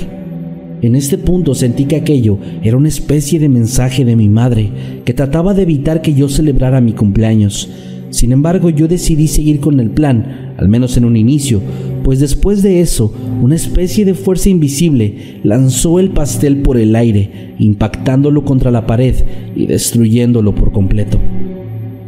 En 0.80 0.94
este 0.94 1.18
punto 1.18 1.54
sentí 1.54 1.86
que 1.86 1.96
aquello 1.96 2.38
era 2.62 2.76
una 2.76 2.88
especie 2.88 3.40
de 3.40 3.48
mensaje 3.48 4.04
de 4.04 4.16
mi 4.16 4.28
madre 4.28 4.70
que 5.04 5.14
trataba 5.14 5.54
de 5.54 5.62
evitar 5.62 6.02
que 6.02 6.14
yo 6.14 6.28
celebrara 6.28 6.80
mi 6.80 6.92
cumpleaños. 6.92 7.70
Sin 8.10 8.32
embargo, 8.32 8.70
yo 8.70 8.86
decidí 8.86 9.26
seguir 9.26 9.60
con 9.60 9.80
el 9.80 9.90
plan, 9.90 10.54
al 10.56 10.68
menos 10.68 10.96
en 10.96 11.04
un 11.04 11.16
inicio, 11.16 11.60
pues 12.04 12.20
después 12.20 12.62
de 12.62 12.80
eso, 12.80 13.12
una 13.42 13.56
especie 13.56 14.04
de 14.04 14.14
fuerza 14.14 14.50
invisible 14.50 15.40
lanzó 15.42 15.98
el 15.98 16.10
pastel 16.10 16.58
por 16.58 16.76
el 16.76 16.94
aire, 16.94 17.54
impactándolo 17.58 18.44
contra 18.44 18.70
la 18.70 18.86
pared 18.86 19.14
y 19.56 19.66
destruyéndolo 19.66 20.54
por 20.54 20.70
completo. 20.70 21.18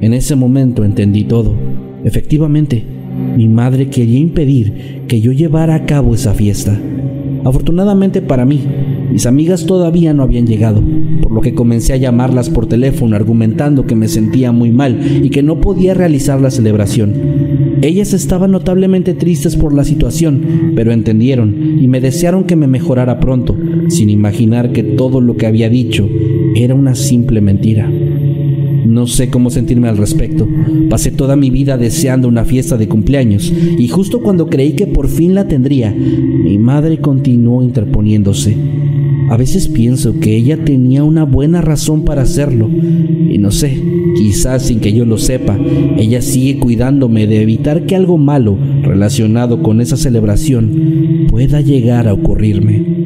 En 0.00 0.12
ese 0.12 0.36
momento 0.36 0.84
entendí 0.84 1.24
todo. 1.24 1.54
Efectivamente, 2.04 2.84
mi 3.36 3.48
madre 3.48 3.88
quería 3.88 4.18
impedir 4.18 5.02
que 5.08 5.20
yo 5.20 5.32
llevara 5.32 5.74
a 5.74 5.86
cabo 5.86 6.14
esa 6.14 6.34
fiesta. 6.34 6.78
Afortunadamente 7.44 8.22
para 8.22 8.44
mí, 8.44 8.60
mis 9.12 9.24
amigas 9.24 9.66
todavía 9.66 10.12
no 10.12 10.22
habían 10.22 10.46
llegado, 10.46 10.82
por 11.22 11.32
lo 11.32 11.40
que 11.40 11.54
comencé 11.54 11.92
a 11.92 11.96
llamarlas 11.96 12.50
por 12.50 12.66
teléfono 12.66 13.16
argumentando 13.16 13.86
que 13.86 13.94
me 13.94 14.08
sentía 14.08 14.52
muy 14.52 14.70
mal 14.70 15.00
y 15.22 15.30
que 15.30 15.42
no 15.42 15.60
podía 15.60 15.94
realizar 15.94 16.40
la 16.40 16.50
celebración. 16.50 17.14
Ellas 17.82 18.12
estaban 18.12 18.50
notablemente 18.50 19.14
tristes 19.14 19.56
por 19.56 19.72
la 19.72 19.84
situación, 19.84 20.72
pero 20.74 20.92
entendieron 20.92 21.78
y 21.80 21.88
me 21.88 22.00
desearon 22.00 22.44
que 22.44 22.56
me 22.56 22.66
mejorara 22.66 23.20
pronto, 23.20 23.56
sin 23.88 24.10
imaginar 24.10 24.72
que 24.72 24.82
todo 24.82 25.20
lo 25.20 25.36
que 25.36 25.46
había 25.46 25.70
dicho 25.70 26.08
era 26.54 26.74
una 26.74 26.94
simple 26.94 27.40
mentira. 27.40 27.88
No 28.86 29.06
sé 29.06 29.30
cómo 29.30 29.50
sentirme 29.50 29.88
al 29.88 29.96
respecto. 29.96 30.48
Pasé 30.88 31.10
toda 31.10 31.36
mi 31.36 31.50
vida 31.50 31.76
deseando 31.76 32.28
una 32.28 32.44
fiesta 32.44 32.76
de 32.76 32.88
cumpleaños 32.88 33.52
y 33.78 33.88
justo 33.88 34.22
cuando 34.22 34.46
creí 34.46 34.72
que 34.72 34.86
por 34.86 35.08
fin 35.08 35.34
la 35.34 35.48
tendría, 35.48 35.92
mi 35.92 36.58
madre 36.58 36.98
continuó 36.98 37.62
interponiéndose. 37.62 38.56
A 39.28 39.36
veces 39.36 39.66
pienso 39.66 40.20
que 40.20 40.36
ella 40.36 40.64
tenía 40.64 41.02
una 41.02 41.24
buena 41.24 41.60
razón 41.60 42.04
para 42.04 42.22
hacerlo. 42.22 42.68
Y 42.68 43.38
no 43.38 43.50
sé, 43.50 43.76
quizás 44.16 44.62
sin 44.66 44.78
que 44.78 44.92
yo 44.92 45.04
lo 45.04 45.18
sepa, 45.18 45.58
ella 45.96 46.22
sigue 46.22 46.60
cuidándome 46.60 47.26
de 47.26 47.42
evitar 47.42 47.86
que 47.86 47.96
algo 47.96 48.18
malo 48.18 48.56
relacionado 48.82 49.62
con 49.62 49.80
esa 49.80 49.96
celebración 49.96 51.26
pueda 51.28 51.60
llegar 51.60 52.06
a 52.06 52.14
ocurrirme. 52.14 53.05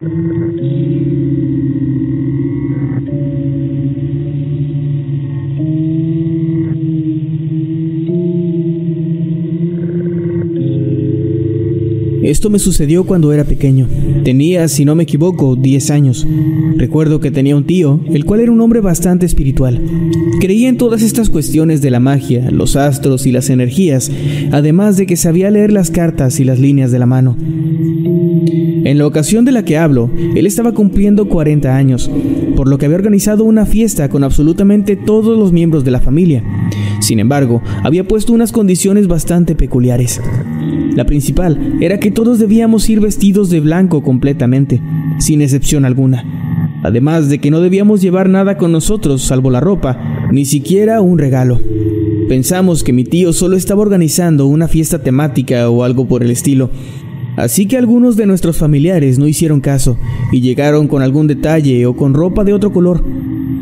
Música 0.00 1.87
Esto 12.28 12.50
me 12.50 12.58
sucedió 12.58 13.04
cuando 13.04 13.32
era 13.32 13.44
pequeño. 13.44 13.88
Tenía, 14.22 14.68
si 14.68 14.84
no 14.84 14.94
me 14.94 15.04
equivoco, 15.04 15.56
10 15.56 15.90
años. 15.90 16.26
Recuerdo 16.76 17.20
que 17.20 17.30
tenía 17.30 17.56
un 17.56 17.64
tío, 17.64 18.00
el 18.12 18.26
cual 18.26 18.40
era 18.40 18.52
un 18.52 18.60
hombre 18.60 18.80
bastante 18.80 19.24
espiritual. 19.24 19.80
Creía 20.38 20.68
en 20.68 20.76
todas 20.76 21.00
estas 21.00 21.30
cuestiones 21.30 21.80
de 21.80 21.90
la 21.90 22.00
magia, 22.00 22.50
los 22.50 22.76
astros 22.76 23.24
y 23.24 23.32
las 23.32 23.48
energías, 23.48 24.10
además 24.52 24.98
de 24.98 25.06
que 25.06 25.16
sabía 25.16 25.50
leer 25.50 25.72
las 25.72 25.90
cartas 25.90 26.38
y 26.38 26.44
las 26.44 26.58
líneas 26.58 26.92
de 26.92 26.98
la 26.98 27.06
mano. 27.06 27.34
En 28.84 28.98
la 28.98 29.06
ocasión 29.06 29.46
de 29.46 29.52
la 29.52 29.64
que 29.64 29.78
hablo, 29.78 30.10
él 30.36 30.46
estaba 30.46 30.72
cumpliendo 30.72 31.30
40 31.30 31.74
años, 31.74 32.10
por 32.56 32.68
lo 32.68 32.76
que 32.76 32.84
había 32.84 32.98
organizado 32.98 33.44
una 33.44 33.64
fiesta 33.64 34.10
con 34.10 34.22
absolutamente 34.22 34.96
todos 34.96 35.38
los 35.38 35.50
miembros 35.50 35.82
de 35.82 35.92
la 35.92 36.00
familia. 36.00 36.44
Sin 37.00 37.20
embargo, 37.20 37.62
había 37.82 38.06
puesto 38.06 38.34
unas 38.34 38.52
condiciones 38.52 39.08
bastante 39.08 39.54
peculiares. 39.54 40.20
La 40.98 41.06
principal 41.06 41.76
era 41.80 42.00
que 42.00 42.10
todos 42.10 42.40
debíamos 42.40 42.90
ir 42.90 42.98
vestidos 42.98 43.50
de 43.50 43.60
blanco 43.60 44.02
completamente, 44.02 44.82
sin 45.20 45.42
excepción 45.42 45.84
alguna. 45.84 46.24
Además 46.82 47.28
de 47.28 47.38
que 47.38 47.52
no 47.52 47.60
debíamos 47.60 48.02
llevar 48.02 48.28
nada 48.28 48.56
con 48.58 48.72
nosotros 48.72 49.22
salvo 49.22 49.48
la 49.48 49.60
ropa, 49.60 49.96
ni 50.32 50.44
siquiera 50.44 51.00
un 51.00 51.20
regalo. 51.20 51.60
Pensamos 52.28 52.82
que 52.82 52.92
mi 52.92 53.04
tío 53.04 53.32
solo 53.32 53.56
estaba 53.56 53.82
organizando 53.82 54.48
una 54.48 54.66
fiesta 54.66 55.00
temática 55.00 55.70
o 55.70 55.84
algo 55.84 56.08
por 56.08 56.24
el 56.24 56.32
estilo, 56.32 56.68
Así 57.36 57.66
que 57.66 57.76
algunos 57.76 58.16
de 58.16 58.26
nuestros 58.26 58.56
familiares 58.56 59.20
no 59.20 59.28
hicieron 59.28 59.60
caso 59.60 59.96
y 60.32 60.40
llegaron 60.40 60.88
con 60.88 61.02
algún 61.02 61.28
detalle 61.28 61.86
o 61.86 61.94
con 61.94 62.12
ropa 62.12 62.42
de 62.42 62.54
otro 62.54 62.72
color. 62.72 63.04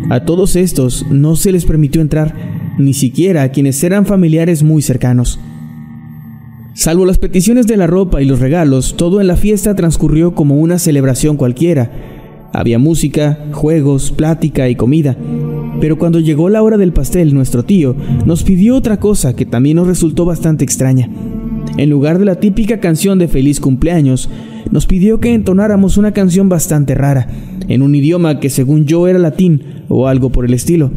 A 0.08 0.20
todos 0.20 0.56
estos 0.56 1.04
no 1.10 1.36
se 1.36 1.52
les 1.52 1.66
permitió 1.66 2.00
entrar, 2.00 2.34
ni 2.78 2.94
siquiera 2.94 3.42
a 3.42 3.50
quienes 3.50 3.84
eran 3.84 4.06
familiares 4.06 4.62
muy 4.62 4.80
cercanos. 4.80 5.38
Salvo 6.76 7.06
las 7.06 7.16
peticiones 7.16 7.66
de 7.66 7.78
la 7.78 7.86
ropa 7.86 8.20
y 8.20 8.26
los 8.26 8.38
regalos, 8.38 8.98
todo 8.98 9.22
en 9.22 9.28
la 9.28 9.38
fiesta 9.38 9.74
transcurrió 9.74 10.34
como 10.34 10.56
una 10.56 10.78
celebración 10.78 11.38
cualquiera. 11.38 11.90
Había 12.52 12.78
música, 12.78 13.46
juegos, 13.52 14.12
plática 14.12 14.68
y 14.68 14.74
comida. 14.74 15.16
Pero 15.80 15.96
cuando 15.96 16.20
llegó 16.20 16.50
la 16.50 16.62
hora 16.62 16.76
del 16.76 16.92
pastel, 16.92 17.32
nuestro 17.32 17.62
tío 17.62 17.96
nos 18.26 18.42
pidió 18.42 18.76
otra 18.76 19.00
cosa 19.00 19.34
que 19.34 19.46
también 19.46 19.76
nos 19.76 19.86
resultó 19.86 20.26
bastante 20.26 20.64
extraña. 20.64 21.08
En 21.78 21.88
lugar 21.88 22.18
de 22.18 22.26
la 22.26 22.40
típica 22.40 22.78
canción 22.78 23.18
de 23.18 23.28
feliz 23.28 23.58
cumpleaños, 23.58 24.28
nos 24.70 24.86
pidió 24.86 25.18
que 25.18 25.32
entonáramos 25.32 25.96
una 25.96 26.12
canción 26.12 26.50
bastante 26.50 26.94
rara, 26.94 27.26
en 27.68 27.80
un 27.80 27.94
idioma 27.94 28.38
que 28.38 28.50
según 28.50 28.84
yo 28.84 29.08
era 29.08 29.18
latín 29.18 29.62
o 29.88 30.08
algo 30.08 30.28
por 30.28 30.44
el 30.44 30.52
estilo. 30.52 30.90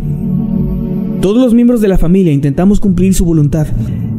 Todos 1.22 1.38
los 1.38 1.54
miembros 1.54 1.80
de 1.80 1.88
la 1.88 1.98
familia 1.98 2.34
intentamos 2.34 2.82
cumplir 2.82 3.14
su 3.14 3.24
voluntad, 3.24 3.68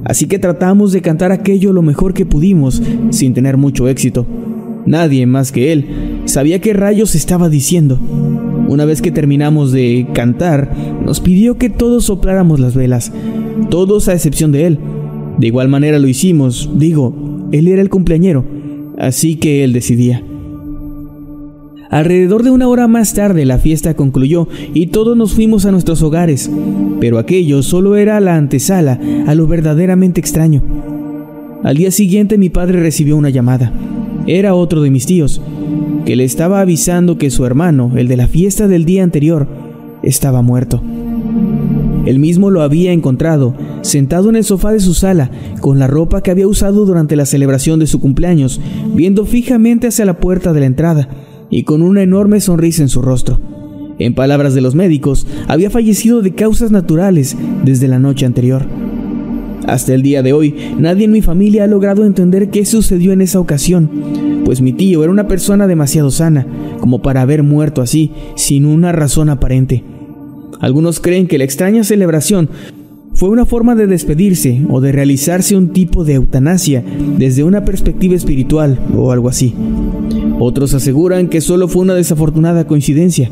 así 0.04 0.26
que 0.26 0.38
tratamos 0.38 0.92
de 0.92 1.02
cantar 1.02 1.32
aquello 1.32 1.72
lo 1.72 1.82
mejor 1.82 2.14
que 2.14 2.26
pudimos, 2.26 2.82
sin 3.10 3.34
tener 3.34 3.56
mucho 3.56 3.88
éxito. 3.88 4.26
Nadie 4.86 5.26
más 5.26 5.52
que 5.52 5.72
él 5.72 6.22
sabía 6.24 6.60
qué 6.60 6.72
rayos 6.72 7.14
estaba 7.14 7.48
diciendo. 7.48 7.98
Una 8.68 8.84
vez 8.84 9.02
que 9.02 9.10
terminamos 9.10 9.72
de 9.72 10.06
cantar, 10.14 10.72
nos 11.04 11.20
pidió 11.20 11.58
que 11.58 11.70
todos 11.70 12.04
sopláramos 12.04 12.60
las 12.60 12.74
velas, 12.74 13.12
todos 13.68 14.08
a 14.08 14.14
excepción 14.14 14.52
de 14.52 14.66
él. 14.66 14.78
De 15.38 15.46
igual 15.46 15.68
manera 15.68 15.98
lo 15.98 16.08
hicimos, 16.08 16.70
digo, 16.76 17.48
él 17.52 17.68
era 17.68 17.82
el 17.82 17.88
cumpleañero, 17.88 18.44
así 18.98 19.36
que 19.36 19.64
él 19.64 19.72
decidía. 19.72 20.22
Alrededor 21.90 22.44
de 22.44 22.50
una 22.50 22.68
hora 22.68 22.86
más 22.86 23.14
tarde 23.14 23.44
la 23.44 23.58
fiesta 23.58 23.94
concluyó 23.94 24.46
y 24.74 24.86
todos 24.86 25.16
nos 25.16 25.34
fuimos 25.34 25.66
a 25.66 25.72
nuestros 25.72 26.02
hogares, 26.02 26.48
pero 27.00 27.18
aquello 27.18 27.64
solo 27.64 27.96
era 27.96 28.20
la 28.20 28.36
antesala 28.36 29.00
a 29.26 29.34
lo 29.34 29.48
verdaderamente 29.48 30.20
extraño. 30.20 30.62
Al 31.64 31.76
día 31.76 31.90
siguiente 31.90 32.38
mi 32.38 32.48
padre 32.48 32.80
recibió 32.80 33.16
una 33.16 33.28
llamada. 33.28 33.72
Era 34.28 34.54
otro 34.54 34.82
de 34.82 34.90
mis 34.90 35.04
tíos, 35.04 35.42
que 36.06 36.14
le 36.14 36.22
estaba 36.22 36.60
avisando 36.60 37.18
que 37.18 37.28
su 37.28 37.44
hermano, 37.44 37.90
el 37.96 38.06
de 38.06 38.16
la 38.16 38.28
fiesta 38.28 38.68
del 38.68 38.84
día 38.84 39.02
anterior, 39.02 39.48
estaba 40.04 40.42
muerto. 40.42 40.80
Él 42.06 42.20
mismo 42.20 42.50
lo 42.50 42.62
había 42.62 42.92
encontrado, 42.92 43.54
sentado 43.82 44.30
en 44.30 44.36
el 44.36 44.44
sofá 44.44 44.70
de 44.70 44.80
su 44.80 44.94
sala, 44.94 45.32
con 45.60 45.80
la 45.80 45.88
ropa 45.88 46.22
que 46.22 46.30
había 46.30 46.46
usado 46.46 46.86
durante 46.86 47.16
la 47.16 47.26
celebración 47.26 47.80
de 47.80 47.88
su 47.88 47.98
cumpleaños, 48.00 48.60
viendo 48.94 49.24
fijamente 49.24 49.88
hacia 49.88 50.04
la 50.04 50.18
puerta 50.18 50.52
de 50.52 50.60
la 50.60 50.66
entrada 50.66 51.08
y 51.50 51.64
con 51.64 51.82
una 51.82 52.02
enorme 52.02 52.40
sonrisa 52.40 52.82
en 52.82 52.88
su 52.88 53.02
rostro. 53.02 53.40
En 53.98 54.14
palabras 54.14 54.54
de 54.54 54.62
los 54.62 54.74
médicos, 54.74 55.26
había 55.46 55.68
fallecido 55.68 56.22
de 56.22 56.34
causas 56.34 56.70
naturales 56.70 57.36
desde 57.64 57.88
la 57.88 57.98
noche 57.98 58.24
anterior. 58.24 58.64
Hasta 59.66 59.92
el 59.92 60.02
día 60.02 60.22
de 60.22 60.32
hoy, 60.32 60.54
nadie 60.78 61.04
en 61.04 61.12
mi 61.12 61.20
familia 61.20 61.64
ha 61.64 61.66
logrado 61.66 62.06
entender 62.06 62.50
qué 62.50 62.64
sucedió 62.64 63.12
en 63.12 63.20
esa 63.20 63.40
ocasión, 63.40 63.90
pues 64.44 64.62
mi 64.62 64.72
tío 64.72 65.02
era 65.02 65.12
una 65.12 65.28
persona 65.28 65.66
demasiado 65.66 66.10
sana 66.10 66.46
como 66.80 67.02
para 67.02 67.22
haber 67.22 67.42
muerto 67.42 67.82
así, 67.82 68.10
sin 68.36 68.64
una 68.64 68.90
razón 68.90 69.28
aparente. 69.28 69.84
Algunos 70.60 70.98
creen 70.98 71.26
que 71.26 71.38
la 71.38 71.44
extraña 71.44 71.84
celebración 71.84 72.48
fue 73.14 73.28
una 73.28 73.44
forma 73.44 73.74
de 73.74 73.86
despedirse 73.86 74.62
o 74.68 74.80
de 74.80 74.92
realizarse 74.92 75.56
un 75.56 75.72
tipo 75.72 76.04
de 76.04 76.14
eutanasia 76.14 76.82
desde 77.18 77.44
una 77.44 77.64
perspectiva 77.64 78.14
espiritual 78.14 78.78
o 78.96 79.12
algo 79.12 79.28
así. 79.28 79.54
Otros 80.42 80.72
aseguran 80.72 81.28
que 81.28 81.42
solo 81.42 81.68
fue 81.68 81.82
una 81.82 81.92
desafortunada 81.92 82.66
coincidencia. 82.66 83.30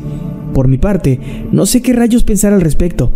Por 0.53 0.67
mi 0.67 0.77
parte, 0.77 1.19
no 1.51 1.65
sé 1.65 1.81
qué 1.81 1.91
rayos 1.91 2.23
pensar 2.23 2.53
al 2.53 2.61
respecto, 2.61 3.09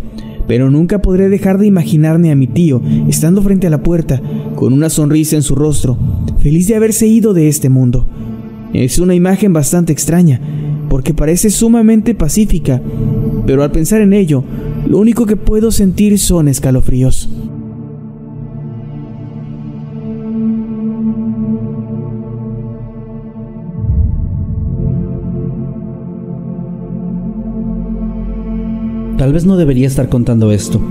pero 0.48 0.72
nunca 0.72 1.00
podré 1.00 1.30
dejar 1.30 1.60
de 1.60 1.68
imaginarme 1.68 2.32
a 2.32 2.36
mi 2.36 2.48
tío 2.48 2.82
estando 3.08 3.44
frente 3.44 3.68
a 3.68 3.70
la 3.70 3.84
puerta, 3.84 4.20
con 4.56 4.74
una 4.74 4.90
sonrisa 4.90 5.36
en 5.36 5.44
su 5.44 5.54
rostro, 5.54 5.96
feliz 6.40 6.68
de 6.68 6.76
haberse 6.76 7.06
ido 7.06 7.36
de 7.36 7.48
este 7.48 7.70
mundo. 7.70 8.08
Es 8.74 8.98
una 8.98 9.14
imagen 9.14 9.54
bastante 9.54 9.94
extraña, 9.94 10.42
porque 10.90 11.14
parece 11.14 11.52
sumamente 11.52 12.16
pacífica, 12.16 12.82
pero 13.46 13.62
al 13.62 13.72
pensar 13.72 14.02
en 14.02 14.14
ello, 14.14 14.44
lo 14.88 14.98
único 14.98 15.28
que 15.28 15.36
puedo 15.36 15.70
sentir 15.70 16.18
son 16.18 16.48
escalofríos. 16.48 17.30
Tal 29.24 29.32
vez 29.32 29.46
no 29.46 29.56
debería 29.56 29.88
estar 29.88 30.10
contando 30.10 30.52
esto, 30.52 30.82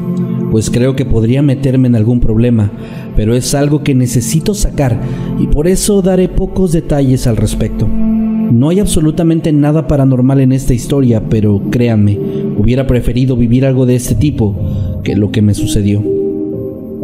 pues 0.51 0.71
creo 0.71 0.97
que 0.97 1.05
podría 1.05 1.43
meterme 1.43 1.89
en 1.89 1.97
algún 1.97 2.19
problema, 2.19 2.73
pero 3.15 3.35
es 3.35 3.55
algo 3.55 3.83
que 3.83 3.95
necesito 3.95 4.55
sacar 4.55 4.99
y 5.39 5.49
por 5.49 5.69
eso 5.69 6.01
daré 6.01 6.31
pocos 6.31 6.73
detalles 6.73 7.27
al 7.27 7.37
respecto. 7.37 7.87
No 7.87 8.71
hay 8.71 8.81
absolutamente 8.81 9.53
nada 9.53 9.87
paranormal 9.87 10.41
en 10.41 10.53
esta 10.53 10.73
historia, 10.73 11.29
pero 11.29 11.61
créanme, 11.71 12.19
hubiera 12.57 12.87
preferido 12.87 13.37
vivir 13.37 13.67
algo 13.67 13.85
de 13.85 13.97
este 13.97 14.15
tipo 14.15 14.57
que 15.05 15.15
lo 15.15 15.31
que 15.31 15.43
me 15.43 15.53
sucedió. 15.53 16.03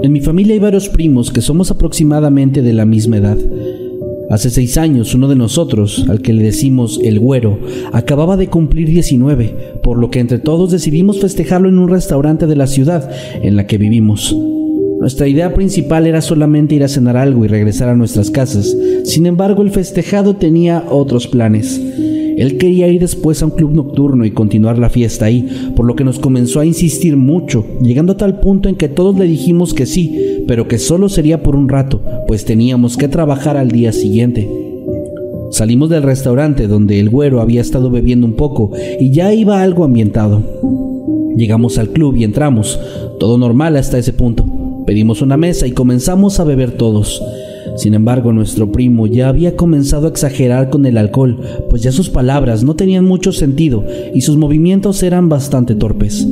En 0.03 0.13
mi 0.15 0.23
familia 0.23 0.55
hay 0.55 0.61
varios 0.61 0.89
primos 0.89 1.31
que 1.31 1.43
somos 1.43 1.71
aproximadamente 1.71 2.63
de 2.63 2.73
la 2.73 2.87
misma 2.87 3.19
edad. 3.19 3.37
Hace 4.31 4.51
seis 4.51 4.77
años 4.77 5.15
uno 5.15 5.27
de 5.27 5.37
nosotros, 5.37 6.05
al 6.09 6.21
que 6.21 6.35
le 6.35 6.43
decimos 6.43 7.01
el 7.03 7.19
güero, 7.19 7.59
acababa 7.93 8.37
de 8.37 8.49
cumplir 8.49 8.87
19, 8.87 9.81
por 9.83 9.99
lo 9.99 10.11
que 10.11 10.21
entre 10.21 10.39
todos 10.39 10.71
decidimos 10.71 11.19
festejarlo 11.19 11.71
en 11.71 11.79
un 11.79 11.89
restaurante 11.89 12.47
de 12.47 12.57
la 12.57 12.67
ciudad 12.67 13.11
en 13.43 13.57
la 13.57 13.67
que 13.67 13.79
vivimos. 13.79 14.37
Nuestra 15.01 15.29
idea 15.29 15.55
principal 15.55 16.07
era 16.07 16.21
solamente 16.21 16.75
ir 16.75 16.85
a 16.85 16.89
cenar 16.89 17.17
algo 17.17 17.45
y 17.45 17.49
regresar 17.49 17.89
a 17.89 17.97
nuestras 17.97 18.31
casas. 18.31 18.77
Sin 19.05 19.25
embargo, 19.25 19.63
el 19.63 19.71
festejado 19.71 20.37
tenía 20.37 20.85
otros 20.91 21.27
planes. 21.27 21.81
Él 22.39 22.59
quería 22.59 22.87
ir 22.89 23.01
después 23.01 23.43
a 23.43 23.47
un 23.47 23.53
club 23.53 23.73
nocturno 23.73 24.25
y 24.25 24.31
continuar 24.31 24.79
la 24.79 24.91
fiesta 24.91 25.25
ahí, 25.25 25.73
por 25.75 25.87
lo 25.87 25.97
que 25.97 26.05
nos 26.05 26.19
comenzó 26.19 26.61
a 26.61 26.67
insistir 26.67 27.17
mucho, 27.17 27.65
llegando 27.81 28.13
a 28.13 28.17
tal 28.17 28.41
punto 28.41 28.69
en 28.69 28.77
que 28.77 28.89
todos 28.89 29.19
le 29.19 29.25
dijimos 29.25 29.75
que 29.75 29.87
sí, 29.87 30.28
pero 30.49 30.67
que 30.67 30.79
solo 30.79 31.11
sería 31.11 31.43
por 31.43 31.55
un 31.55 31.69
rato, 31.69 32.01
pues 32.27 32.47
teníamos 32.47 32.97
que 32.97 33.07
trabajar 33.07 33.59
al 33.59 33.71
día 33.71 33.93
siguiente. 33.93 34.51
Salimos 35.51 35.91
del 35.91 36.03
restaurante 36.03 36.67
donde 36.67 36.99
el 36.99 37.11
güero 37.11 37.43
había 37.43 37.61
estado 37.61 37.91
bebiendo 37.91 38.27
un 38.27 38.33
poco 38.33 38.73
y 38.99 39.13
ya 39.13 39.33
iba 39.33 39.63
algo 39.63 39.85
ambientado. 39.85 40.43
Llegamos 41.37 41.79
al 41.79 41.91
club 41.91 42.17
y 42.17 42.25
entramos, 42.25 42.81
todo 43.21 43.37
normal 43.37 43.77
hasta 43.77 43.99
ese 43.99 44.15
punto. 44.15 44.45
Pedimos 44.87 45.21
una 45.21 45.37
mesa 45.37 45.67
y 45.67 45.73
comenzamos 45.73 46.41
a 46.41 46.45
beber 46.45 46.73
todos. 46.73 47.23
Sin 47.77 47.93
embargo, 47.93 48.33
nuestro 48.33 48.73
primo 48.73 49.07
ya 49.07 49.29
había 49.29 49.55
comenzado 49.55 50.07
a 50.07 50.11
exagerar 50.11 50.71
con 50.71 50.87
el 50.87 50.97
alcohol, 50.97 51.41
pues 51.69 51.83
ya 51.83 51.93
sus 51.93 52.09
palabras 52.09 52.65
no 52.65 52.75
tenían 52.75 53.05
mucho 53.05 53.33
sentido 53.33 53.85
y 54.15 54.23
sus 54.23 54.39
movimientos 54.39 55.03
eran 55.03 55.29
bastante 55.29 55.75
torpes. 55.75 56.27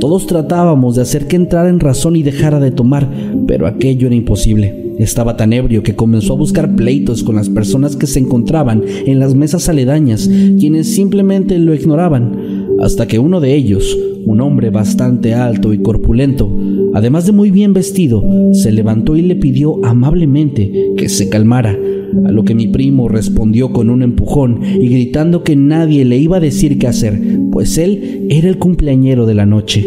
Todos 0.00 0.26
tratábamos 0.26 0.96
de 0.96 1.02
hacer 1.02 1.28
que 1.28 1.36
entrara 1.36 1.68
en 1.68 1.78
razón 1.78 2.16
y 2.16 2.22
dejara 2.22 2.58
de 2.58 2.70
tomar, 2.70 3.06
pero 3.50 3.66
aquello 3.66 4.06
era 4.06 4.14
imposible. 4.14 4.94
Estaba 5.00 5.36
tan 5.36 5.52
ebrio 5.52 5.82
que 5.82 5.96
comenzó 5.96 6.34
a 6.34 6.36
buscar 6.36 6.76
pleitos 6.76 7.24
con 7.24 7.34
las 7.34 7.48
personas 7.48 7.96
que 7.96 8.06
se 8.06 8.20
encontraban 8.20 8.84
en 9.06 9.18
las 9.18 9.34
mesas 9.34 9.68
aledañas, 9.68 10.30
quienes 10.60 10.86
simplemente 10.86 11.58
lo 11.58 11.74
ignoraban, 11.74 12.68
hasta 12.80 13.08
que 13.08 13.18
uno 13.18 13.40
de 13.40 13.56
ellos, 13.56 13.98
un 14.24 14.40
hombre 14.40 14.70
bastante 14.70 15.34
alto 15.34 15.72
y 15.72 15.78
corpulento, 15.78 16.48
además 16.94 17.26
de 17.26 17.32
muy 17.32 17.50
bien 17.50 17.72
vestido, 17.72 18.22
se 18.52 18.70
levantó 18.70 19.16
y 19.16 19.22
le 19.22 19.34
pidió 19.34 19.84
amablemente 19.84 20.92
que 20.96 21.08
se 21.08 21.28
calmara, 21.28 21.76
a 22.24 22.30
lo 22.30 22.44
que 22.44 22.54
mi 22.54 22.68
primo 22.68 23.08
respondió 23.08 23.72
con 23.72 23.90
un 23.90 24.04
empujón 24.04 24.60
y 24.62 24.86
gritando 24.86 25.42
que 25.42 25.56
nadie 25.56 26.04
le 26.04 26.18
iba 26.18 26.36
a 26.36 26.40
decir 26.40 26.78
qué 26.78 26.86
hacer, 26.86 27.20
pues 27.50 27.78
él 27.78 28.28
era 28.30 28.48
el 28.48 28.58
cumpleañero 28.58 29.26
de 29.26 29.34
la 29.34 29.46
noche. 29.46 29.84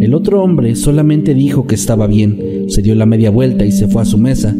El 0.00 0.14
otro 0.14 0.42
hombre 0.42 0.76
solamente 0.76 1.34
dijo 1.34 1.66
que 1.66 1.74
estaba 1.74 2.06
bien, 2.06 2.66
se 2.68 2.80
dio 2.80 2.94
la 2.94 3.04
media 3.04 3.30
vuelta 3.30 3.66
y 3.66 3.72
se 3.72 3.86
fue 3.86 4.00
a 4.00 4.06
su 4.06 4.16
mesa. 4.16 4.56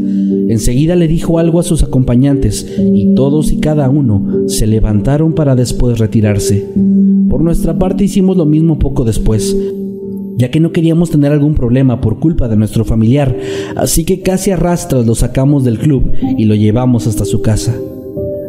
Enseguida 0.48 0.96
le 0.96 1.08
dijo 1.08 1.38
algo 1.38 1.60
a 1.60 1.62
sus 1.62 1.82
acompañantes 1.82 2.70
y 2.78 3.14
todos 3.14 3.50
y 3.50 3.56
cada 3.56 3.88
uno 3.88 4.48
se 4.48 4.66
levantaron 4.66 5.32
para 5.32 5.56
después 5.56 5.98
retirarse. 5.98 6.66
Por 7.30 7.42
nuestra 7.42 7.78
parte 7.78 8.04
hicimos 8.04 8.36
lo 8.36 8.44
mismo 8.44 8.78
poco 8.78 9.04
después, 9.04 9.56
ya 10.36 10.50
que 10.50 10.60
no 10.60 10.72
queríamos 10.72 11.10
tener 11.10 11.32
algún 11.32 11.54
problema 11.54 12.00
por 12.00 12.18
culpa 12.18 12.48
de 12.48 12.56
nuestro 12.56 12.84
familiar, 12.84 13.34
así 13.76 14.04
que 14.04 14.20
casi 14.20 14.50
a 14.50 14.56
rastras 14.56 15.06
lo 15.06 15.14
sacamos 15.14 15.64
del 15.64 15.78
club 15.78 16.12
y 16.36 16.44
lo 16.44 16.54
llevamos 16.54 17.06
hasta 17.06 17.24
su 17.24 17.40
casa. 17.40 17.74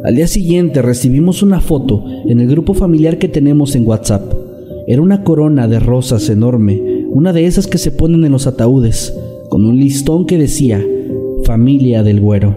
Al 0.04 0.16
día 0.16 0.28
siguiente 0.28 0.82
recibimos 0.82 1.44
una 1.44 1.62
foto 1.62 2.04
en 2.28 2.40
el 2.42 2.48
grupo 2.48 2.74
familiar 2.74 3.18
que 3.20 3.28
tenemos 3.28 3.76
en 3.76 3.86
WhatsApp. 3.86 4.41
Era 4.88 5.02
una 5.02 5.24
corona 5.24 5.68
de 5.68 5.80
rosas 5.80 6.30
enorme, 6.30 7.06
una 7.10 7.34
de 7.34 7.46
esas 7.46 7.68
que 7.68 7.78
se 7.78 7.92
ponen 7.92 8.24
en 8.24 8.32
los 8.32 8.48
ataúdes, 8.48 9.16
con 9.50 9.66
un 9.66 9.78
listón 9.78 10.26
que 10.26 10.38
decía 10.38 10.84
Familia 11.44 12.04
del 12.04 12.20
Güero. 12.20 12.56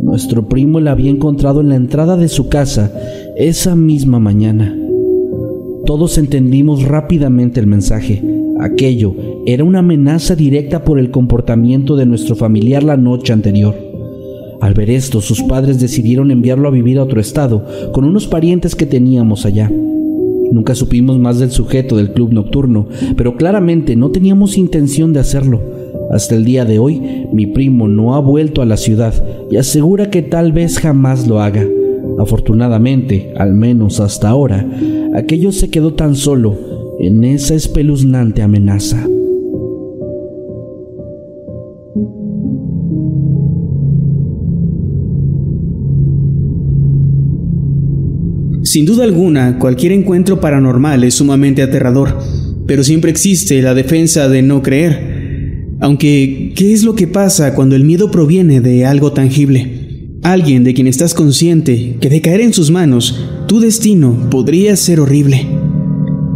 Nuestro 0.00 0.48
primo 0.48 0.80
la 0.80 0.92
había 0.92 1.10
encontrado 1.10 1.60
en 1.60 1.68
la 1.68 1.76
entrada 1.76 2.16
de 2.16 2.28
su 2.28 2.48
casa 2.48 2.92
esa 3.36 3.74
misma 3.74 4.18
mañana. 4.18 4.76
Todos 5.84 6.18
entendimos 6.18 6.84
rápidamente 6.84 7.60
el 7.60 7.66
mensaje. 7.66 8.22
Aquello 8.60 9.14
era 9.46 9.64
una 9.64 9.80
amenaza 9.80 10.34
directa 10.34 10.84
por 10.84 10.98
el 10.98 11.10
comportamiento 11.10 11.96
de 11.96 12.06
nuestro 12.06 12.34
familiar 12.34 12.82
la 12.82 12.96
noche 12.96 13.32
anterior. 13.32 13.74
Al 14.60 14.74
ver 14.74 14.90
esto, 14.90 15.20
sus 15.20 15.42
padres 15.42 15.80
decidieron 15.80 16.30
enviarlo 16.30 16.68
a 16.68 16.72
vivir 16.72 16.98
a 16.98 17.02
otro 17.02 17.20
estado, 17.20 17.64
con 17.92 18.04
unos 18.04 18.26
parientes 18.26 18.74
que 18.74 18.86
teníamos 18.86 19.44
allá. 19.44 19.70
Nunca 20.52 20.74
supimos 20.74 21.18
más 21.18 21.38
del 21.38 21.50
sujeto 21.50 21.96
del 21.96 22.12
club 22.12 22.32
nocturno, 22.32 22.86
pero 23.16 23.36
claramente 23.36 23.96
no 23.96 24.10
teníamos 24.10 24.56
intención 24.56 25.12
de 25.12 25.20
hacerlo. 25.20 25.60
Hasta 26.10 26.36
el 26.36 26.44
día 26.44 26.64
de 26.64 26.78
hoy, 26.78 27.00
mi 27.32 27.46
primo 27.46 27.88
no 27.88 28.14
ha 28.14 28.20
vuelto 28.20 28.62
a 28.62 28.66
la 28.66 28.76
ciudad 28.76 29.14
y 29.50 29.56
asegura 29.56 30.10
que 30.10 30.22
tal 30.22 30.52
vez 30.52 30.78
jamás 30.78 31.26
lo 31.26 31.40
haga. 31.40 31.66
Afortunadamente, 32.18 33.34
al 33.36 33.54
menos 33.54 34.00
hasta 34.00 34.28
ahora, 34.28 34.66
aquello 35.14 35.52
se 35.52 35.68
quedó 35.68 35.94
tan 35.94 36.14
solo 36.14 36.56
en 37.00 37.24
esa 37.24 37.54
espeluznante 37.54 38.42
amenaza. 38.42 39.06
Sin 48.76 48.84
duda 48.84 49.04
alguna, 49.04 49.58
cualquier 49.58 49.92
encuentro 49.92 50.38
paranormal 50.38 51.02
es 51.02 51.14
sumamente 51.14 51.62
aterrador, 51.62 52.18
pero 52.66 52.84
siempre 52.84 53.10
existe 53.10 53.62
la 53.62 53.72
defensa 53.72 54.28
de 54.28 54.42
no 54.42 54.60
creer. 54.60 55.78
Aunque, 55.80 56.52
¿qué 56.54 56.74
es 56.74 56.84
lo 56.84 56.94
que 56.94 57.06
pasa 57.06 57.54
cuando 57.54 57.74
el 57.74 57.84
miedo 57.84 58.10
proviene 58.10 58.60
de 58.60 58.84
algo 58.84 59.14
tangible? 59.14 60.18
Alguien 60.22 60.62
de 60.62 60.74
quien 60.74 60.88
estás 60.88 61.14
consciente 61.14 61.96
que 62.02 62.10
de 62.10 62.20
caer 62.20 62.42
en 62.42 62.52
sus 62.52 62.70
manos, 62.70 63.18
tu 63.48 63.60
destino 63.60 64.28
podría 64.28 64.76
ser 64.76 65.00
horrible. 65.00 65.46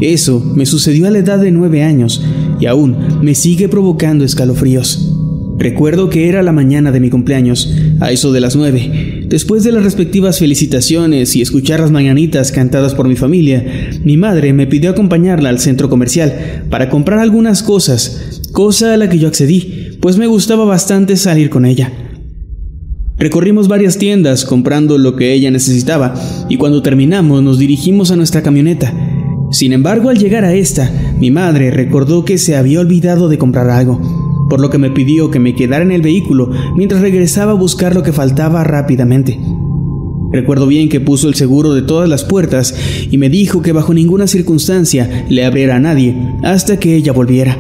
Eso 0.00 0.42
me 0.57 0.64
sucedió 0.64 1.09
a 1.09 1.11
la 1.11 1.18
edad 1.18 1.40
de 1.40 1.50
nueve 1.50 1.83
años 1.83 2.24
y 2.59 2.64
aún 2.64 2.96
me 3.20 3.35
sigue 3.35 3.68
provocando 3.68 4.24
escalofríos. 4.24 5.14
Recuerdo 5.59 6.09
que 6.09 6.31
era 6.31 6.42
la 6.42 6.53
mañana 6.53 6.90
de 6.90 7.00
mi 7.00 7.11
cumpleaños, 7.11 7.70
a 8.00 8.11
eso 8.11 8.33
de 8.33 8.40
las 8.40 8.57
nueve. 8.57 9.09
Después 9.30 9.62
de 9.62 9.70
las 9.70 9.84
respectivas 9.84 10.40
felicitaciones 10.40 11.36
y 11.36 11.40
escuchar 11.40 11.78
las 11.78 11.92
mañanitas 11.92 12.50
cantadas 12.50 12.96
por 12.96 13.06
mi 13.06 13.14
familia, 13.14 13.64
mi 14.02 14.16
madre 14.16 14.52
me 14.52 14.66
pidió 14.66 14.90
acompañarla 14.90 15.50
al 15.50 15.60
centro 15.60 15.88
comercial 15.88 16.64
para 16.68 16.90
comprar 16.90 17.20
algunas 17.20 17.62
cosas, 17.62 18.42
cosa 18.50 18.92
a 18.92 18.96
la 18.96 19.08
que 19.08 19.20
yo 19.20 19.28
accedí, 19.28 19.98
pues 20.00 20.18
me 20.18 20.26
gustaba 20.26 20.64
bastante 20.64 21.16
salir 21.16 21.48
con 21.48 21.64
ella. 21.64 21.92
Recorrimos 23.18 23.68
varias 23.68 23.98
tiendas 23.98 24.44
comprando 24.44 24.98
lo 24.98 25.14
que 25.14 25.32
ella 25.32 25.52
necesitaba 25.52 26.12
y 26.48 26.56
cuando 26.56 26.82
terminamos 26.82 27.40
nos 27.40 27.60
dirigimos 27.60 28.10
a 28.10 28.16
nuestra 28.16 28.42
camioneta. 28.42 28.92
Sin 29.52 29.72
embargo, 29.72 30.08
al 30.08 30.18
llegar 30.18 30.44
a 30.44 30.54
esta, 30.54 30.90
mi 31.20 31.30
madre 31.30 31.70
recordó 31.70 32.24
que 32.24 32.36
se 32.36 32.56
había 32.56 32.80
olvidado 32.80 33.28
de 33.28 33.38
comprar 33.38 33.70
algo, 33.70 34.00
por 34.50 34.60
lo 34.60 34.68
que 34.68 34.76
me 34.76 34.90
pidió 34.90 35.30
que 35.30 35.38
me 35.38 35.54
quedara 35.54 35.82
en 35.82 35.92
el 35.92 36.02
vehículo 36.02 36.50
mientras 36.76 37.00
regresaba 37.00 37.52
a 37.52 37.54
buscar 37.54 37.94
lo 37.94 38.02
que 38.02 38.12
faltaba 38.12 38.62
rápidamente. 38.64 39.40
Recuerdo 40.32 40.66
bien 40.66 40.88
que 40.88 41.00
puso 41.00 41.28
el 41.28 41.34
seguro 41.34 41.72
de 41.72 41.82
todas 41.82 42.08
las 42.08 42.24
puertas 42.24 42.74
y 43.10 43.16
me 43.16 43.30
dijo 43.30 43.62
que 43.62 43.72
bajo 43.72 43.94
ninguna 43.94 44.26
circunstancia 44.26 45.24
le 45.28 45.44
abriera 45.44 45.76
a 45.76 45.80
nadie 45.80 46.14
hasta 46.42 46.78
que 46.78 46.94
ella 46.94 47.12
volviera. 47.12 47.58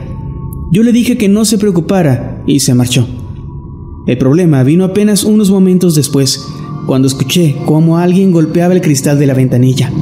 Yo 0.70 0.82
le 0.82 0.92
dije 0.92 1.16
que 1.16 1.28
no 1.28 1.44
se 1.44 1.58
preocupara 1.58 2.42
y 2.46 2.60
se 2.60 2.74
marchó. 2.74 3.08
El 4.06 4.18
problema 4.18 4.62
vino 4.62 4.84
apenas 4.84 5.24
unos 5.24 5.50
momentos 5.50 5.94
después, 5.94 6.46
cuando 6.86 7.08
escuché 7.08 7.56
cómo 7.66 7.98
alguien 7.98 8.30
golpeaba 8.30 8.74
el 8.74 8.80
cristal 8.80 9.18
de 9.18 9.26
la 9.26 9.34
ventanilla. 9.34 9.92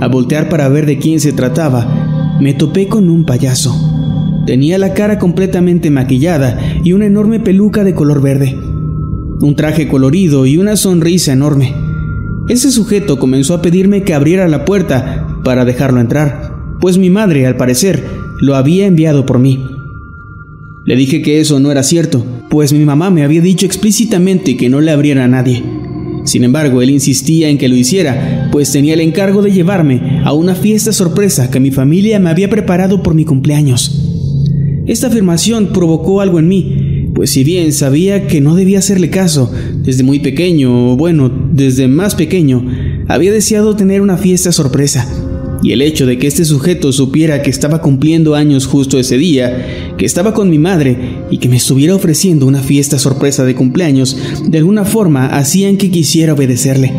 Al 0.00 0.10
voltear 0.10 0.48
para 0.48 0.68
ver 0.68 0.86
de 0.86 0.98
quién 0.98 1.20
se 1.20 1.32
trataba, 1.32 2.36
me 2.40 2.54
topé 2.54 2.86
con 2.86 3.08
un 3.08 3.24
payaso. 3.24 3.87
Tenía 4.48 4.78
la 4.78 4.94
cara 4.94 5.18
completamente 5.18 5.90
maquillada 5.90 6.58
y 6.82 6.94
una 6.94 7.04
enorme 7.04 7.38
peluca 7.38 7.84
de 7.84 7.92
color 7.92 8.22
verde. 8.22 8.56
Un 9.42 9.54
traje 9.56 9.88
colorido 9.88 10.46
y 10.46 10.56
una 10.56 10.74
sonrisa 10.76 11.34
enorme. 11.34 11.74
Ese 12.48 12.70
sujeto 12.70 13.18
comenzó 13.18 13.52
a 13.52 13.60
pedirme 13.60 14.04
que 14.04 14.14
abriera 14.14 14.48
la 14.48 14.64
puerta 14.64 15.26
para 15.44 15.66
dejarlo 15.66 16.00
entrar, 16.00 16.54
pues 16.80 16.96
mi 16.96 17.10
madre, 17.10 17.46
al 17.46 17.58
parecer, 17.58 18.02
lo 18.40 18.56
había 18.56 18.86
enviado 18.86 19.26
por 19.26 19.38
mí. 19.38 19.62
Le 20.86 20.96
dije 20.96 21.20
que 21.20 21.40
eso 21.40 21.60
no 21.60 21.70
era 21.70 21.82
cierto, 21.82 22.24
pues 22.48 22.72
mi 22.72 22.86
mamá 22.86 23.10
me 23.10 23.24
había 23.24 23.42
dicho 23.42 23.66
explícitamente 23.66 24.56
que 24.56 24.70
no 24.70 24.80
le 24.80 24.92
abriera 24.92 25.24
a 25.24 25.28
nadie. 25.28 25.62
Sin 26.24 26.42
embargo, 26.42 26.80
él 26.80 26.88
insistía 26.88 27.50
en 27.50 27.58
que 27.58 27.68
lo 27.68 27.76
hiciera, 27.76 28.48
pues 28.50 28.72
tenía 28.72 28.94
el 28.94 29.02
encargo 29.02 29.42
de 29.42 29.52
llevarme 29.52 30.22
a 30.24 30.32
una 30.32 30.54
fiesta 30.54 30.94
sorpresa 30.94 31.50
que 31.50 31.60
mi 31.60 31.70
familia 31.70 32.18
me 32.18 32.30
había 32.30 32.48
preparado 32.48 33.02
por 33.02 33.12
mi 33.12 33.26
cumpleaños. 33.26 34.07
Esta 34.88 35.08
afirmación 35.08 35.74
provocó 35.74 36.22
algo 36.22 36.38
en 36.38 36.48
mí, 36.48 37.10
pues 37.14 37.28
si 37.30 37.44
bien 37.44 37.74
sabía 37.74 38.26
que 38.26 38.40
no 38.40 38.54
debía 38.54 38.78
hacerle 38.78 39.10
caso, 39.10 39.52
desde 39.82 40.02
muy 40.02 40.18
pequeño, 40.18 40.92
o 40.92 40.96
bueno, 40.96 41.30
desde 41.52 41.88
más 41.88 42.14
pequeño, 42.14 42.66
había 43.06 43.30
deseado 43.30 43.76
tener 43.76 44.00
una 44.00 44.16
fiesta 44.16 44.50
sorpresa, 44.50 45.06
y 45.62 45.72
el 45.72 45.82
hecho 45.82 46.06
de 46.06 46.16
que 46.16 46.26
este 46.26 46.46
sujeto 46.46 46.90
supiera 46.90 47.42
que 47.42 47.50
estaba 47.50 47.82
cumpliendo 47.82 48.34
años 48.34 48.66
justo 48.66 48.98
ese 48.98 49.18
día, 49.18 49.94
que 49.98 50.06
estaba 50.06 50.32
con 50.32 50.48
mi 50.48 50.58
madre, 50.58 50.96
y 51.30 51.36
que 51.36 51.50
me 51.50 51.56
estuviera 51.56 51.94
ofreciendo 51.94 52.46
una 52.46 52.62
fiesta 52.62 52.98
sorpresa 52.98 53.44
de 53.44 53.54
cumpleaños 53.54 54.16
de 54.48 54.56
alguna 54.56 54.86
forma 54.86 55.26
hacían 55.26 55.76
que 55.76 55.90
quisiera 55.90 56.32
obedecerle. 56.32 56.94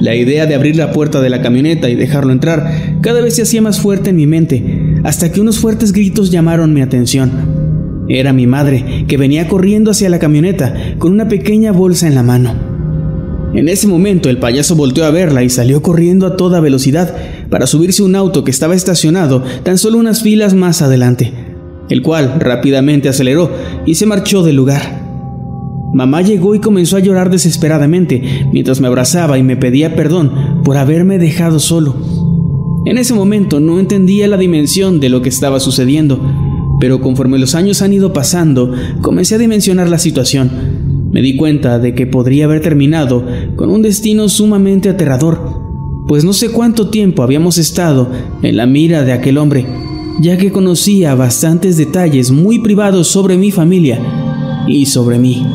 La 0.00 0.14
idea 0.14 0.46
de 0.46 0.54
abrir 0.54 0.76
la 0.76 0.92
puerta 0.92 1.20
de 1.20 1.28
la 1.28 1.42
camioneta 1.42 1.90
y 1.90 1.96
dejarlo 1.96 2.32
entrar 2.32 2.98
cada 3.00 3.20
vez 3.20 3.34
se 3.34 3.42
hacía 3.42 3.60
más 3.62 3.80
fuerte 3.80 4.10
en 4.10 4.16
mi 4.16 4.28
mente, 4.28 4.87
hasta 5.04 5.30
que 5.32 5.40
unos 5.40 5.58
fuertes 5.58 5.92
gritos 5.92 6.30
llamaron 6.30 6.72
mi 6.74 6.82
atención. 6.82 7.30
Era 8.08 8.32
mi 8.32 8.46
madre, 8.46 9.04
que 9.06 9.16
venía 9.16 9.48
corriendo 9.48 9.90
hacia 9.90 10.08
la 10.08 10.18
camioneta 10.18 10.74
con 10.98 11.12
una 11.12 11.28
pequeña 11.28 11.72
bolsa 11.72 12.06
en 12.06 12.14
la 12.14 12.22
mano. 12.22 12.54
En 13.54 13.68
ese 13.68 13.86
momento 13.86 14.28
el 14.28 14.38
payaso 14.38 14.76
volteó 14.76 15.04
a 15.04 15.10
verla 15.10 15.42
y 15.42 15.48
salió 15.48 15.82
corriendo 15.82 16.26
a 16.26 16.36
toda 16.36 16.60
velocidad 16.60 17.14
para 17.50 17.66
subirse 17.66 18.02
a 18.02 18.06
un 18.06 18.14
auto 18.14 18.44
que 18.44 18.50
estaba 18.50 18.74
estacionado 18.74 19.42
tan 19.62 19.78
solo 19.78 19.98
unas 19.98 20.22
filas 20.22 20.54
más 20.54 20.82
adelante, 20.82 21.32
el 21.88 22.02
cual 22.02 22.36
rápidamente 22.38 23.08
aceleró 23.08 23.50
y 23.86 23.94
se 23.94 24.06
marchó 24.06 24.42
del 24.42 24.56
lugar. 24.56 25.08
Mamá 25.94 26.20
llegó 26.20 26.54
y 26.54 26.60
comenzó 26.60 26.98
a 26.98 27.00
llorar 27.00 27.30
desesperadamente 27.30 28.46
mientras 28.52 28.80
me 28.80 28.88
abrazaba 28.88 29.38
y 29.38 29.42
me 29.42 29.56
pedía 29.56 29.96
perdón 29.96 30.62
por 30.62 30.76
haberme 30.76 31.18
dejado 31.18 31.58
solo. 31.58 31.96
En 32.88 32.96
ese 32.96 33.12
momento 33.12 33.60
no 33.60 33.78
entendía 33.78 34.26
la 34.28 34.38
dimensión 34.38 34.98
de 34.98 35.10
lo 35.10 35.20
que 35.20 35.28
estaba 35.28 35.60
sucediendo, 35.60 36.18
pero 36.80 37.02
conforme 37.02 37.38
los 37.38 37.54
años 37.54 37.82
han 37.82 37.92
ido 37.92 38.14
pasando, 38.14 38.72
comencé 39.02 39.34
a 39.34 39.38
dimensionar 39.38 39.90
la 39.90 39.98
situación. 39.98 40.50
Me 41.12 41.20
di 41.20 41.36
cuenta 41.36 41.78
de 41.78 41.94
que 41.94 42.06
podría 42.06 42.46
haber 42.46 42.62
terminado 42.62 43.26
con 43.56 43.68
un 43.68 43.82
destino 43.82 44.30
sumamente 44.30 44.88
aterrador, 44.88 45.38
pues 46.08 46.24
no 46.24 46.32
sé 46.32 46.48
cuánto 46.48 46.88
tiempo 46.88 47.22
habíamos 47.22 47.58
estado 47.58 48.10
en 48.42 48.56
la 48.56 48.64
mira 48.64 49.04
de 49.04 49.12
aquel 49.12 49.36
hombre, 49.36 49.66
ya 50.22 50.38
que 50.38 50.50
conocía 50.50 51.14
bastantes 51.14 51.76
detalles 51.76 52.30
muy 52.30 52.60
privados 52.60 53.08
sobre 53.08 53.36
mi 53.36 53.50
familia 53.50 54.00
y 54.66 54.86
sobre 54.86 55.18
mí. 55.18 55.46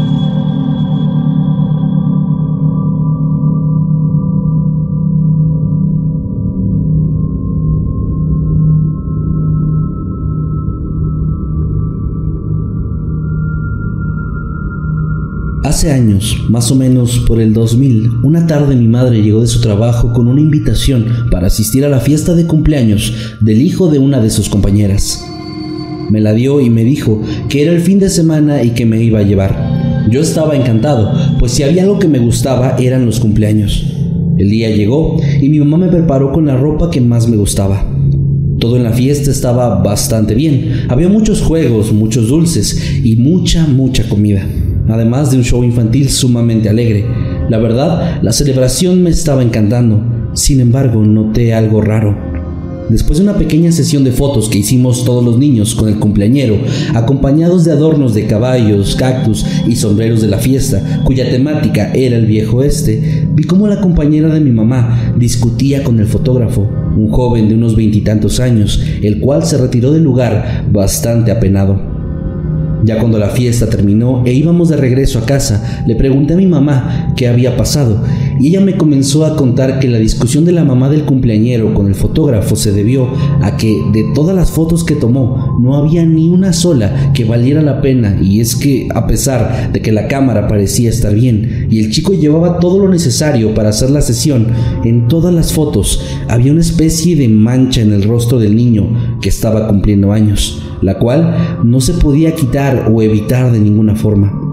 Hace 15.84 15.92
años, 15.92 16.38
más 16.48 16.72
o 16.72 16.76
menos 16.76 17.26
por 17.28 17.42
el 17.42 17.52
2000, 17.52 18.08
una 18.24 18.48
tarde 18.48 18.74
mi 18.74 18.88
madre 18.88 19.22
llegó 19.22 19.42
de 19.42 19.48
su 19.48 19.60
trabajo 19.60 20.14
con 20.14 20.30
una 20.30 20.40
invitación 20.40 21.06
para 21.30 21.48
asistir 21.48 21.84
a 21.84 21.90
la 21.90 22.00
fiesta 22.00 22.36
de 22.36 22.46
cumpleaños 22.46 23.14
del 23.42 23.62
hijo 23.62 23.92
de 23.92 24.00
una 24.00 24.22
de 24.22 24.30
sus 24.30 24.48
compañeras. 24.48 25.26
Me 26.10 26.22
la 26.22 26.32
dio 26.32 26.62
y 26.62 26.70
me 26.70 26.86
dijo 26.86 27.22
que 27.50 27.64
era 27.64 27.74
el 27.74 27.82
fin 27.82 28.00
de 28.00 28.10
semana 28.10 28.64
y 28.64 28.70
que 28.70 28.86
me 28.86 29.04
iba 29.04 29.20
a 29.20 29.24
llevar. 29.24 30.08
Yo 30.10 30.22
estaba 30.22 30.56
encantado, 30.56 31.12
pues 31.38 31.52
si 31.52 31.64
había 31.64 31.84
algo 31.84 32.00
que 32.00 32.08
me 32.08 32.20
gustaba 32.20 32.78
eran 32.80 33.06
los 33.06 33.20
cumpleaños. 33.20 33.86
El 34.38 34.50
día 34.50 34.70
llegó 34.70 35.18
y 35.42 35.50
mi 35.50 35.60
mamá 35.60 35.76
me 35.76 35.92
preparó 35.92 36.32
con 36.32 36.46
la 36.46 36.56
ropa 36.56 36.92
que 36.92 37.02
más 37.02 37.28
me 37.28 37.36
gustaba. 37.36 37.86
Todo 38.58 38.78
en 38.78 38.84
la 38.84 38.94
fiesta 38.94 39.32
estaba 39.32 39.84
bastante 39.84 40.34
bien. 40.34 40.86
Había 40.88 41.10
muchos 41.10 41.42
juegos, 41.42 41.92
muchos 41.92 42.30
dulces 42.30 43.02
y 43.04 43.18
mucha, 43.18 43.68
mucha 43.68 44.08
comida 44.08 44.48
además 44.88 45.32
de 45.32 45.38
un 45.38 45.44
show 45.44 45.64
infantil 45.64 46.10
sumamente 46.10 46.70
alegre. 46.70 47.06
La 47.50 47.58
verdad, 47.58 48.22
la 48.22 48.32
celebración 48.32 49.04
me 49.04 49.10
estaba 49.10 49.44
encantando. 49.44 50.02
Sin 50.34 50.60
embargo, 50.60 51.04
noté 51.04 51.54
algo 51.54 51.82
raro. 51.82 52.34
Después 52.90 53.18
de 53.18 53.24
una 53.24 53.38
pequeña 53.38 53.72
sesión 53.72 54.04
de 54.04 54.12
fotos 54.12 54.50
que 54.50 54.60
hicimos 54.60 55.06
todos 55.06 55.24
los 55.24 55.38
niños 55.38 55.74
con 55.74 55.88
el 55.88 56.00
cumpleañero, 56.00 56.58
acompañados 56.94 57.64
de 57.64 57.72
adornos 57.72 58.14
de 58.14 58.28
caballos, 58.28 58.96
cactus 58.96 59.46
y 59.68 59.76
sombreros 59.76 60.22
de 60.22 60.28
la 60.28 60.38
fiesta, 60.38 61.02
cuya 61.06 61.30
temática 61.30 61.92
era 61.94 62.18
el 62.18 62.26
viejo 62.26 62.62
este, 62.62 63.26
vi 63.34 63.46
cómo 63.46 63.68
la 63.68 63.80
compañera 63.80 64.34
de 64.34 64.42
mi 64.42 64.52
mamá 64.52 65.14
discutía 65.18 65.84
con 65.84 66.00
el 66.00 66.08
fotógrafo, 66.08 66.70
un 66.98 67.10
joven 67.10 67.48
de 67.48 67.56
unos 67.56 67.76
veintitantos 67.76 68.40
años, 68.40 68.84
el 69.02 69.20
cual 69.20 69.46
se 69.46 69.58
retiró 69.58 69.92
del 69.92 70.04
lugar 70.04 70.66
bastante 70.72 71.32
apenado. 71.32 71.93
Ya 72.84 73.00
cuando 73.00 73.18
la 73.18 73.30
fiesta 73.30 73.70
terminó 73.70 74.24
e 74.26 74.34
íbamos 74.34 74.70
de 74.70 74.78
regreso 74.78 75.20
a 75.20 75.26
casa, 75.26 75.84
le 75.86 75.96
pregunté 75.96 76.34
a 76.34 76.38
mi 76.38 76.48
mamá 76.48 77.14
qué 77.16 77.28
había 77.28 77.56
pasado 77.56 78.04
y 78.40 78.48
ella 78.48 78.62
me 78.62 78.78
comenzó 78.78 79.26
a 79.26 79.36
contar 79.36 79.80
que 79.80 79.88
la 79.88 80.00
discusión 80.00 80.46
de 80.46 80.52
la 80.52 80.64
mamá 80.64 80.90
del 80.90 81.06
cumpleañero 81.06 81.74
con 81.74 81.88
el 81.88 81.96
fotógrafo 81.96 82.56
se 82.56 82.72
debió 82.72 83.08
a 83.42 83.58
que 83.58 83.82
de 83.92 84.06
todas 84.14 84.36
las 84.36 84.52
fotos 84.52 84.84
que 84.84 84.96
tomó 84.96 85.58
no 85.62 85.76
había 85.76 86.06
ni 86.06 86.30
una 86.30 86.54
sola 86.54 87.12
que 87.14 87.26
valiera 87.26 87.62
la 87.62 87.82
pena 87.82 88.18
y 88.22 88.40
es 88.40 88.56
que 88.56 88.88
a 88.94 89.08
pesar 89.08 89.72
de 89.72 89.82
que 89.82 89.92
la 89.92 90.08
cámara 90.08 90.48
parecía 90.48 90.90
estar 90.90 91.14
bien 91.14 91.68
y 91.70 91.80
el 91.80 91.92
chico 91.92 92.14
llevaba 92.14 92.60
todo 92.60 92.80
lo 92.80 92.90
necesario 92.90 93.54
para 93.54 93.70
hacer 93.70 93.90
la 93.90 94.02
sesión, 94.02 94.48
en 94.84 95.08
todas 95.08 95.34
las 95.34 95.54
fotos 95.54 96.02
había 96.28 96.52
una 96.52 96.62
especie 96.62 97.16
de 97.16 97.28
mancha 97.28 97.82
en 97.82 97.94
el 97.94 98.04
rostro 98.04 98.40
del 98.40 98.56
niño 98.56 99.20
que 99.22 99.30
estaba 99.30 99.68
cumpliendo 99.68 100.12
años 100.12 100.62
la 100.84 101.00
cual 101.00 101.62
no 101.64 101.80
se 101.80 101.94
podía 101.94 102.36
quitar 102.36 102.92
o 102.94 103.02
evitar 103.02 103.52
de 103.52 103.60
ninguna 103.60 103.96
forma. 103.96 104.53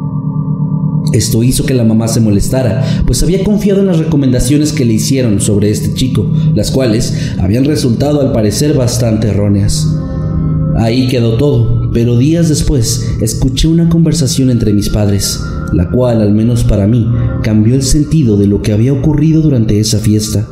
Esto 1.12 1.42
hizo 1.42 1.66
que 1.66 1.74
la 1.74 1.84
mamá 1.84 2.06
se 2.08 2.20
molestara, 2.20 3.02
pues 3.06 3.22
había 3.22 3.42
confiado 3.42 3.80
en 3.80 3.86
las 3.86 3.98
recomendaciones 3.98 4.72
que 4.72 4.84
le 4.84 4.94
hicieron 4.94 5.40
sobre 5.40 5.70
este 5.70 5.94
chico, 5.94 6.30
las 6.54 6.70
cuales 6.70 7.32
habían 7.38 7.64
resultado 7.64 8.20
al 8.20 8.32
parecer 8.32 8.74
bastante 8.74 9.28
erróneas. 9.28 9.88
Ahí 10.76 11.08
quedó 11.08 11.36
todo, 11.36 11.90
pero 11.92 12.16
días 12.16 12.48
después 12.48 13.16
escuché 13.20 13.68
una 13.68 13.88
conversación 13.88 14.50
entre 14.50 14.72
mis 14.72 14.88
padres, 14.88 15.40
la 15.72 15.90
cual, 15.90 16.20
al 16.22 16.32
menos 16.32 16.64
para 16.64 16.86
mí, 16.86 17.06
cambió 17.42 17.74
el 17.74 17.82
sentido 17.82 18.36
de 18.36 18.46
lo 18.46 18.62
que 18.62 18.72
había 18.72 18.92
ocurrido 18.92 19.42
durante 19.42 19.80
esa 19.80 19.98
fiesta. 19.98 20.46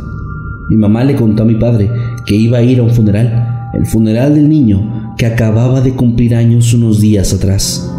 Mi 0.69 0.77
mamá 0.77 1.05
le 1.05 1.15
contó 1.15 1.45
a 1.45 1.47
mi 1.47 1.55
padre 1.55 1.91
que 2.27 2.35
iba 2.35 2.59
a 2.59 2.63
ir 2.63 2.81
a 2.81 2.83
un 2.83 2.91
funeral, 2.91 3.71
el 3.75 3.87
funeral 3.87 4.35
del 4.35 4.49
niño 4.49 5.15
que 5.17 5.27
acababa 5.27 5.81
de 5.81 5.95
cumplir 5.95 6.35
años 6.35 6.75
unos 6.75 7.01
días 7.01 7.33
atrás. 7.33 7.91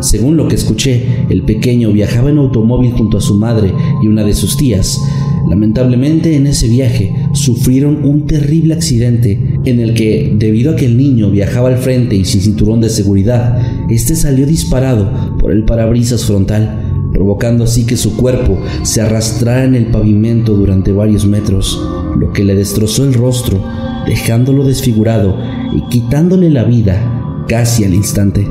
Según 0.00 0.36
lo 0.36 0.48
que 0.48 0.56
escuché, 0.56 1.04
el 1.30 1.42
pequeño 1.42 1.92
viajaba 1.92 2.30
en 2.30 2.38
automóvil 2.38 2.92
junto 2.92 3.18
a 3.18 3.20
su 3.20 3.36
madre 3.36 3.72
y 4.02 4.08
una 4.08 4.24
de 4.24 4.34
sus 4.34 4.56
tías. 4.56 5.00
Lamentablemente 5.48 6.36
en 6.36 6.46
ese 6.46 6.68
viaje 6.68 7.14
sufrieron 7.32 8.04
un 8.04 8.26
terrible 8.26 8.74
accidente 8.74 9.58
en 9.64 9.80
el 9.80 9.94
que, 9.94 10.34
debido 10.38 10.72
a 10.72 10.76
que 10.76 10.86
el 10.86 10.96
niño 10.96 11.30
viajaba 11.30 11.68
al 11.68 11.78
frente 11.78 12.16
y 12.16 12.24
sin 12.24 12.40
cinturón 12.40 12.80
de 12.80 12.88
seguridad, 12.88 13.58
este 13.90 14.16
salió 14.16 14.46
disparado 14.46 15.38
por 15.38 15.52
el 15.52 15.64
parabrisas 15.64 16.24
frontal, 16.24 17.10
provocando 17.12 17.64
así 17.64 17.84
que 17.84 17.96
su 17.96 18.16
cuerpo 18.16 18.58
se 18.82 19.00
arrastrara 19.00 19.64
en 19.64 19.74
el 19.74 19.86
pavimento 19.86 20.54
durante 20.54 20.92
varios 20.92 21.26
metros, 21.26 21.80
lo 22.18 22.32
que 22.32 22.44
le 22.44 22.54
destrozó 22.54 23.04
el 23.04 23.14
rostro, 23.14 23.62
dejándolo 24.06 24.64
desfigurado 24.64 25.38
y 25.74 25.82
quitándole 25.90 26.50
la 26.50 26.64
vida 26.64 27.44
casi 27.48 27.84
al 27.84 27.94
instante. 27.94 28.46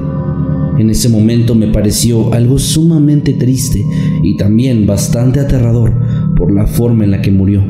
En 0.80 0.90
ese 0.90 1.08
momento 1.08 1.54
me 1.54 1.68
pareció 1.68 2.34
algo 2.34 2.58
sumamente 2.58 3.34
triste 3.34 3.86
y 4.24 4.36
también 4.38 4.88
bastante 4.88 5.40
aterrador 5.40 5.94
por 6.36 6.52
la 6.52 6.66
forma 6.66 7.04
en 7.04 7.12
la 7.12 7.22
que 7.22 7.32
murió. 7.32 7.64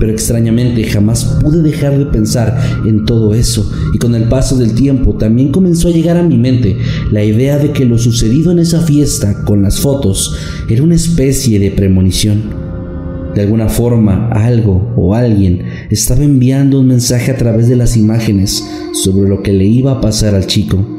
Pero 0.00 0.10
extrañamente 0.10 0.82
jamás 0.84 1.24
pude 1.40 1.62
dejar 1.62 1.96
de 1.96 2.06
pensar 2.06 2.58
en 2.84 3.04
todo 3.04 3.34
eso 3.34 3.70
y 3.94 3.98
con 3.98 4.16
el 4.16 4.24
paso 4.24 4.56
del 4.56 4.74
tiempo 4.74 5.14
también 5.14 5.52
comenzó 5.52 5.88
a 5.88 5.92
llegar 5.92 6.16
a 6.16 6.24
mi 6.24 6.36
mente 6.36 6.76
la 7.12 7.22
idea 7.22 7.58
de 7.58 7.70
que 7.70 7.84
lo 7.84 7.98
sucedido 7.98 8.50
en 8.50 8.58
esa 8.58 8.80
fiesta 8.80 9.44
con 9.44 9.62
las 9.62 9.78
fotos 9.78 10.36
era 10.68 10.82
una 10.82 10.96
especie 10.96 11.60
de 11.60 11.70
premonición. 11.70 12.64
De 13.34 13.42
alguna 13.42 13.68
forma, 13.68 14.28
algo 14.28 14.92
o 14.96 15.14
alguien 15.14 15.64
estaba 15.90 16.22
enviando 16.22 16.80
un 16.80 16.88
mensaje 16.88 17.32
a 17.32 17.36
través 17.36 17.68
de 17.68 17.76
las 17.76 17.96
imágenes 17.96 18.64
sobre 18.92 19.28
lo 19.28 19.42
que 19.42 19.52
le 19.52 19.64
iba 19.64 19.92
a 19.92 20.00
pasar 20.00 20.34
al 20.34 20.46
chico. 20.46 20.93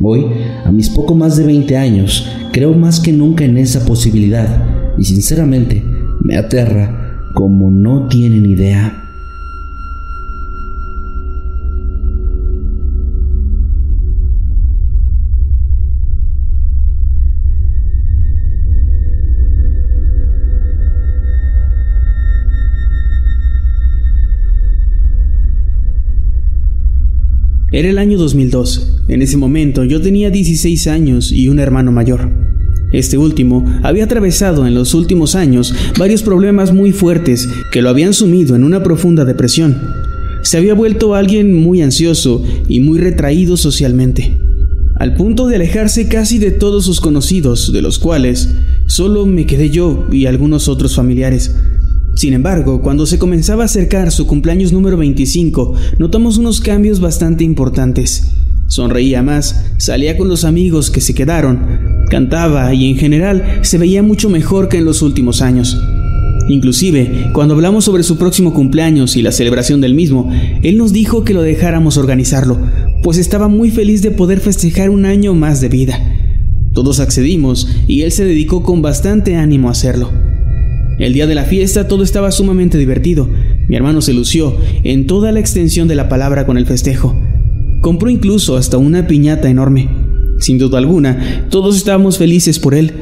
Hoy, 0.00 0.26
a 0.64 0.70
mis 0.70 0.90
poco 0.90 1.16
más 1.16 1.36
de 1.36 1.44
20 1.44 1.76
años, 1.76 2.30
creo 2.52 2.72
más 2.72 3.00
que 3.00 3.12
nunca 3.12 3.44
en 3.44 3.58
esa 3.58 3.84
posibilidad 3.84 4.94
y 4.96 5.04
sinceramente 5.04 5.82
me 6.22 6.36
aterra 6.36 7.30
como 7.34 7.70
no 7.70 8.06
tienen 8.06 8.46
idea. 8.46 9.07
Era 27.78 27.90
el 27.90 27.98
año 27.98 28.18
2002. 28.18 28.88
En 29.06 29.22
ese 29.22 29.36
momento 29.36 29.84
yo 29.84 30.00
tenía 30.00 30.30
16 30.30 30.88
años 30.88 31.30
y 31.30 31.46
un 31.46 31.60
hermano 31.60 31.92
mayor. 31.92 32.28
Este 32.90 33.16
último 33.18 33.64
había 33.84 34.02
atravesado 34.02 34.66
en 34.66 34.74
los 34.74 34.94
últimos 34.94 35.36
años 35.36 35.72
varios 35.96 36.24
problemas 36.24 36.72
muy 36.72 36.90
fuertes 36.90 37.48
que 37.70 37.80
lo 37.80 37.88
habían 37.88 38.14
sumido 38.14 38.56
en 38.56 38.64
una 38.64 38.82
profunda 38.82 39.24
depresión. 39.24 39.80
Se 40.42 40.56
había 40.56 40.74
vuelto 40.74 41.14
alguien 41.14 41.54
muy 41.54 41.80
ansioso 41.80 42.44
y 42.66 42.80
muy 42.80 42.98
retraído 42.98 43.56
socialmente. 43.56 44.40
al 44.96 45.14
punto 45.14 45.46
de 45.46 45.54
alejarse 45.54 46.08
casi 46.08 46.40
de 46.40 46.50
todos 46.50 46.84
sus 46.84 47.00
conocidos, 47.00 47.72
de 47.72 47.80
los 47.80 48.00
cuales 48.00 48.54
solo 48.86 49.24
me 49.24 49.46
quedé 49.46 49.70
yo 49.70 50.08
y 50.10 50.26
algunos 50.26 50.66
otros 50.66 50.96
familiares. 50.96 51.54
Sin 52.18 52.34
embargo, 52.34 52.82
cuando 52.82 53.06
se 53.06 53.16
comenzaba 53.16 53.62
a 53.62 53.66
acercar 53.66 54.10
su 54.10 54.26
cumpleaños 54.26 54.72
número 54.72 54.96
25, 54.96 55.74
notamos 55.98 56.36
unos 56.36 56.60
cambios 56.60 56.98
bastante 56.98 57.44
importantes. 57.44 58.32
Sonreía 58.66 59.22
más, 59.22 59.66
salía 59.76 60.16
con 60.16 60.26
los 60.26 60.42
amigos 60.42 60.90
que 60.90 61.00
se 61.00 61.14
quedaron, 61.14 61.60
cantaba 62.10 62.74
y 62.74 62.90
en 62.90 62.96
general 62.96 63.60
se 63.62 63.78
veía 63.78 64.02
mucho 64.02 64.30
mejor 64.30 64.68
que 64.68 64.78
en 64.78 64.84
los 64.84 65.00
últimos 65.00 65.42
años. 65.42 65.80
Inclusive, 66.48 67.30
cuando 67.34 67.54
hablamos 67.54 67.84
sobre 67.84 68.02
su 68.02 68.18
próximo 68.18 68.52
cumpleaños 68.52 69.14
y 69.14 69.22
la 69.22 69.30
celebración 69.30 69.80
del 69.80 69.94
mismo, 69.94 70.28
él 70.64 70.76
nos 70.76 70.92
dijo 70.92 71.22
que 71.22 71.34
lo 71.34 71.42
dejáramos 71.42 71.98
organizarlo, 71.98 72.58
pues 73.04 73.18
estaba 73.18 73.46
muy 73.46 73.70
feliz 73.70 74.02
de 74.02 74.10
poder 74.10 74.40
festejar 74.40 74.90
un 74.90 75.04
año 75.04 75.34
más 75.34 75.60
de 75.60 75.68
vida. 75.68 76.00
Todos 76.72 76.98
accedimos 76.98 77.68
y 77.86 78.02
él 78.02 78.10
se 78.10 78.24
dedicó 78.24 78.64
con 78.64 78.82
bastante 78.82 79.36
ánimo 79.36 79.68
a 79.68 79.70
hacerlo. 79.70 80.10
El 80.98 81.12
día 81.12 81.28
de 81.28 81.36
la 81.36 81.44
fiesta 81.44 81.86
todo 81.86 82.02
estaba 82.02 82.32
sumamente 82.32 82.76
divertido. 82.76 83.28
Mi 83.68 83.76
hermano 83.76 84.00
se 84.00 84.12
lució 84.12 84.56
en 84.82 85.06
toda 85.06 85.30
la 85.30 85.38
extensión 85.38 85.86
de 85.86 85.94
la 85.94 86.08
palabra 86.08 86.44
con 86.44 86.58
el 86.58 86.66
festejo. 86.66 87.16
Compró 87.80 88.10
incluso 88.10 88.56
hasta 88.56 88.78
una 88.78 89.06
piñata 89.06 89.48
enorme. 89.48 89.88
Sin 90.40 90.58
duda 90.58 90.78
alguna, 90.78 91.46
todos 91.50 91.76
estábamos 91.76 92.18
felices 92.18 92.58
por 92.58 92.74
él. 92.74 92.92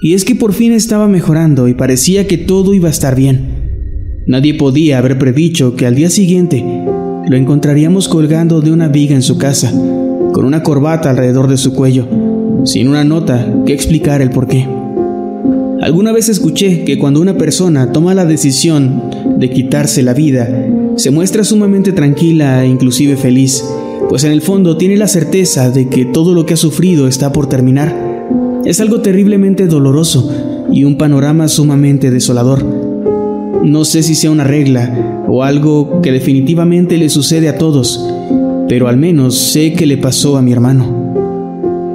Y 0.00 0.14
es 0.14 0.24
que 0.24 0.36
por 0.36 0.52
fin 0.52 0.72
estaba 0.72 1.08
mejorando 1.08 1.66
y 1.66 1.74
parecía 1.74 2.28
que 2.28 2.38
todo 2.38 2.72
iba 2.72 2.86
a 2.86 2.92
estar 2.92 3.16
bien. 3.16 4.22
Nadie 4.26 4.54
podía 4.54 4.98
haber 4.98 5.18
predicho 5.18 5.74
que 5.74 5.86
al 5.86 5.96
día 5.96 6.08
siguiente 6.08 6.64
lo 7.28 7.36
encontraríamos 7.36 8.08
colgando 8.08 8.60
de 8.60 8.70
una 8.70 8.88
viga 8.88 9.16
en 9.16 9.22
su 9.22 9.38
casa, 9.38 9.72
con 10.32 10.44
una 10.44 10.62
corbata 10.62 11.10
alrededor 11.10 11.48
de 11.48 11.56
su 11.56 11.74
cuello, 11.74 12.06
sin 12.64 12.86
una 12.88 13.02
nota 13.02 13.62
que 13.66 13.72
explicar 13.72 14.22
el 14.22 14.30
porqué. 14.30 14.79
Alguna 15.80 16.12
vez 16.12 16.28
escuché 16.28 16.84
que 16.84 16.98
cuando 16.98 17.22
una 17.22 17.38
persona 17.38 17.90
toma 17.90 18.12
la 18.12 18.26
decisión 18.26 19.02
de 19.38 19.48
quitarse 19.48 20.02
la 20.02 20.12
vida, 20.12 20.46
se 20.96 21.10
muestra 21.10 21.42
sumamente 21.42 21.92
tranquila 21.92 22.62
e 22.62 22.68
inclusive 22.68 23.16
feliz, 23.16 23.64
pues 24.10 24.24
en 24.24 24.32
el 24.32 24.42
fondo 24.42 24.76
tiene 24.76 24.98
la 24.98 25.08
certeza 25.08 25.70
de 25.70 25.88
que 25.88 26.04
todo 26.04 26.34
lo 26.34 26.44
que 26.44 26.52
ha 26.52 26.58
sufrido 26.58 27.08
está 27.08 27.32
por 27.32 27.48
terminar. 27.48 27.96
Es 28.66 28.78
algo 28.82 29.00
terriblemente 29.00 29.68
doloroso 29.68 30.30
y 30.70 30.84
un 30.84 30.98
panorama 30.98 31.48
sumamente 31.48 32.10
desolador. 32.10 32.62
No 33.64 33.86
sé 33.86 34.02
si 34.02 34.14
sea 34.14 34.30
una 34.30 34.44
regla 34.44 35.24
o 35.28 35.44
algo 35.44 36.02
que 36.02 36.12
definitivamente 36.12 36.98
le 36.98 37.08
sucede 37.08 37.48
a 37.48 37.56
todos, 37.56 38.06
pero 38.68 38.86
al 38.86 38.98
menos 38.98 39.38
sé 39.38 39.72
que 39.72 39.86
le 39.86 39.96
pasó 39.96 40.36
a 40.36 40.42
mi 40.42 40.52
hermano. 40.52 40.99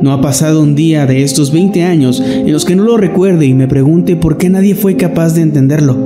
No 0.02 0.12
ha 0.12 0.22
pasado 0.22 0.62
un 0.62 0.76
día 0.76 1.06
de 1.06 1.24
estos 1.24 1.52
20 1.52 1.84
años 1.84 2.20
en 2.20 2.52
los 2.52 2.66
que 2.66 2.76
no 2.76 2.84
lo 2.84 2.98
recuerde 2.98 3.46
y 3.46 3.54
me 3.54 3.68
pregunte 3.68 4.16
por 4.16 4.38
qué 4.38 4.50
nadie 4.50 4.76
fue 4.76 4.98
capaz 4.98 5.34
de 5.34 5.42
entenderlo. 5.42 5.98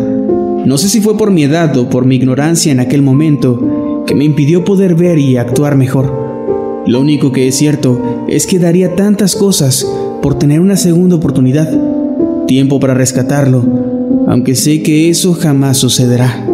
No 0.66 0.78
sé 0.78 0.90
si 0.90 1.02
fue 1.02 1.18
por 1.18 1.32
mi 1.32 1.44
edad 1.44 1.76
o 1.78 1.90
por 1.90 2.06
mi 2.06 2.16
ignorancia 2.16 2.72
en 2.72 2.80
aquel 2.80 3.02
momento 3.02 4.04
que 4.06 4.16
me 4.16 4.26
impidió 4.26 4.64
poder 4.64 4.96
ver 4.96 5.18
y 5.18 5.38
actuar 5.38 5.76
mejor. 5.76 6.84
Lo 6.86 7.00
único 7.00 7.32
que 7.32 7.48
es 7.48 7.56
cierto 7.56 8.26
es 8.28 8.48
que 8.48 8.60
daría 8.60 8.96
tantas 8.96 9.36
cosas 9.36 9.86
por 10.22 10.40
tener 10.40 10.60
una 10.60 10.78
segunda 10.78 11.16
oportunidad, 11.16 11.70
tiempo 12.48 12.80
para 12.80 12.94
rescatarlo, 12.94 13.64
aunque 14.28 14.56
sé 14.56 14.82
que 14.82 15.10
eso 15.10 15.34
jamás 15.34 15.78
sucederá. 15.78 16.49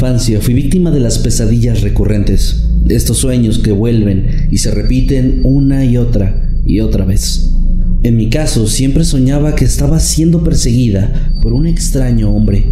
Infancia 0.00 0.40
fui 0.40 0.54
víctima 0.54 0.90
de 0.90 0.98
las 0.98 1.18
pesadillas 1.18 1.82
recurrentes, 1.82 2.64
de 2.86 2.94
estos 2.94 3.18
sueños 3.18 3.58
que 3.58 3.70
vuelven 3.70 4.48
y 4.50 4.56
se 4.56 4.70
repiten 4.70 5.42
una 5.44 5.84
y 5.84 5.98
otra 5.98 6.42
y 6.64 6.80
otra 6.80 7.04
vez. 7.04 7.50
En 8.02 8.16
mi 8.16 8.30
caso, 8.30 8.66
siempre 8.66 9.04
soñaba 9.04 9.54
que 9.54 9.66
estaba 9.66 10.00
siendo 10.00 10.42
perseguida 10.42 11.34
por 11.42 11.52
un 11.52 11.66
extraño 11.66 12.30
hombre. 12.30 12.64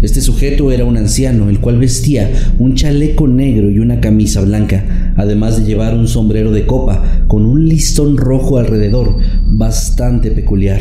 Este 0.00 0.22
sujeto 0.22 0.72
era 0.72 0.86
un 0.86 0.96
anciano, 0.96 1.50
el 1.50 1.60
cual 1.60 1.78
vestía 1.78 2.32
un 2.58 2.74
chaleco 2.74 3.28
negro 3.28 3.70
y 3.70 3.78
una 3.78 4.00
camisa 4.00 4.40
blanca, 4.40 5.12
además 5.18 5.58
de 5.58 5.66
llevar 5.66 5.94
un 5.94 6.08
sombrero 6.08 6.52
de 6.52 6.64
copa 6.64 7.26
con 7.28 7.44
un 7.44 7.68
listón 7.68 8.16
rojo 8.16 8.56
alrededor, 8.56 9.18
bastante 9.44 10.30
peculiar. 10.30 10.80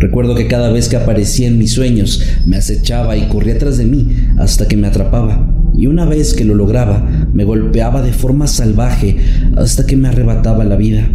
Recuerdo 0.00 0.34
que 0.34 0.46
cada 0.46 0.72
vez 0.72 0.88
que 0.88 0.96
aparecía 0.96 1.46
en 1.46 1.58
mis 1.58 1.72
sueños 1.72 2.22
me 2.46 2.56
acechaba 2.56 3.18
y 3.18 3.28
corría 3.28 3.58
tras 3.58 3.76
de 3.76 3.84
mí 3.84 4.08
hasta 4.38 4.66
que 4.66 4.78
me 4.78 4.86
atrapaba, 4.86 5.54
y 5.74 5.88
una 5.88 6.06
vez 6.06 6.32
que 6.32 6.46
lo 6.46 6.54
lograba 6.54 7.28
me 7.34 7.44
golpeaba 7.44 8.00
de 8.00 8.14
forma 8.14 8.46
salvaje 8.46 9.18
hasta 9.58 9.84
que 9.84 9.98
me 9.98 10.08
arrebataba 10.08 10.64
la 10.64 10.76
vida. 10.76 11.06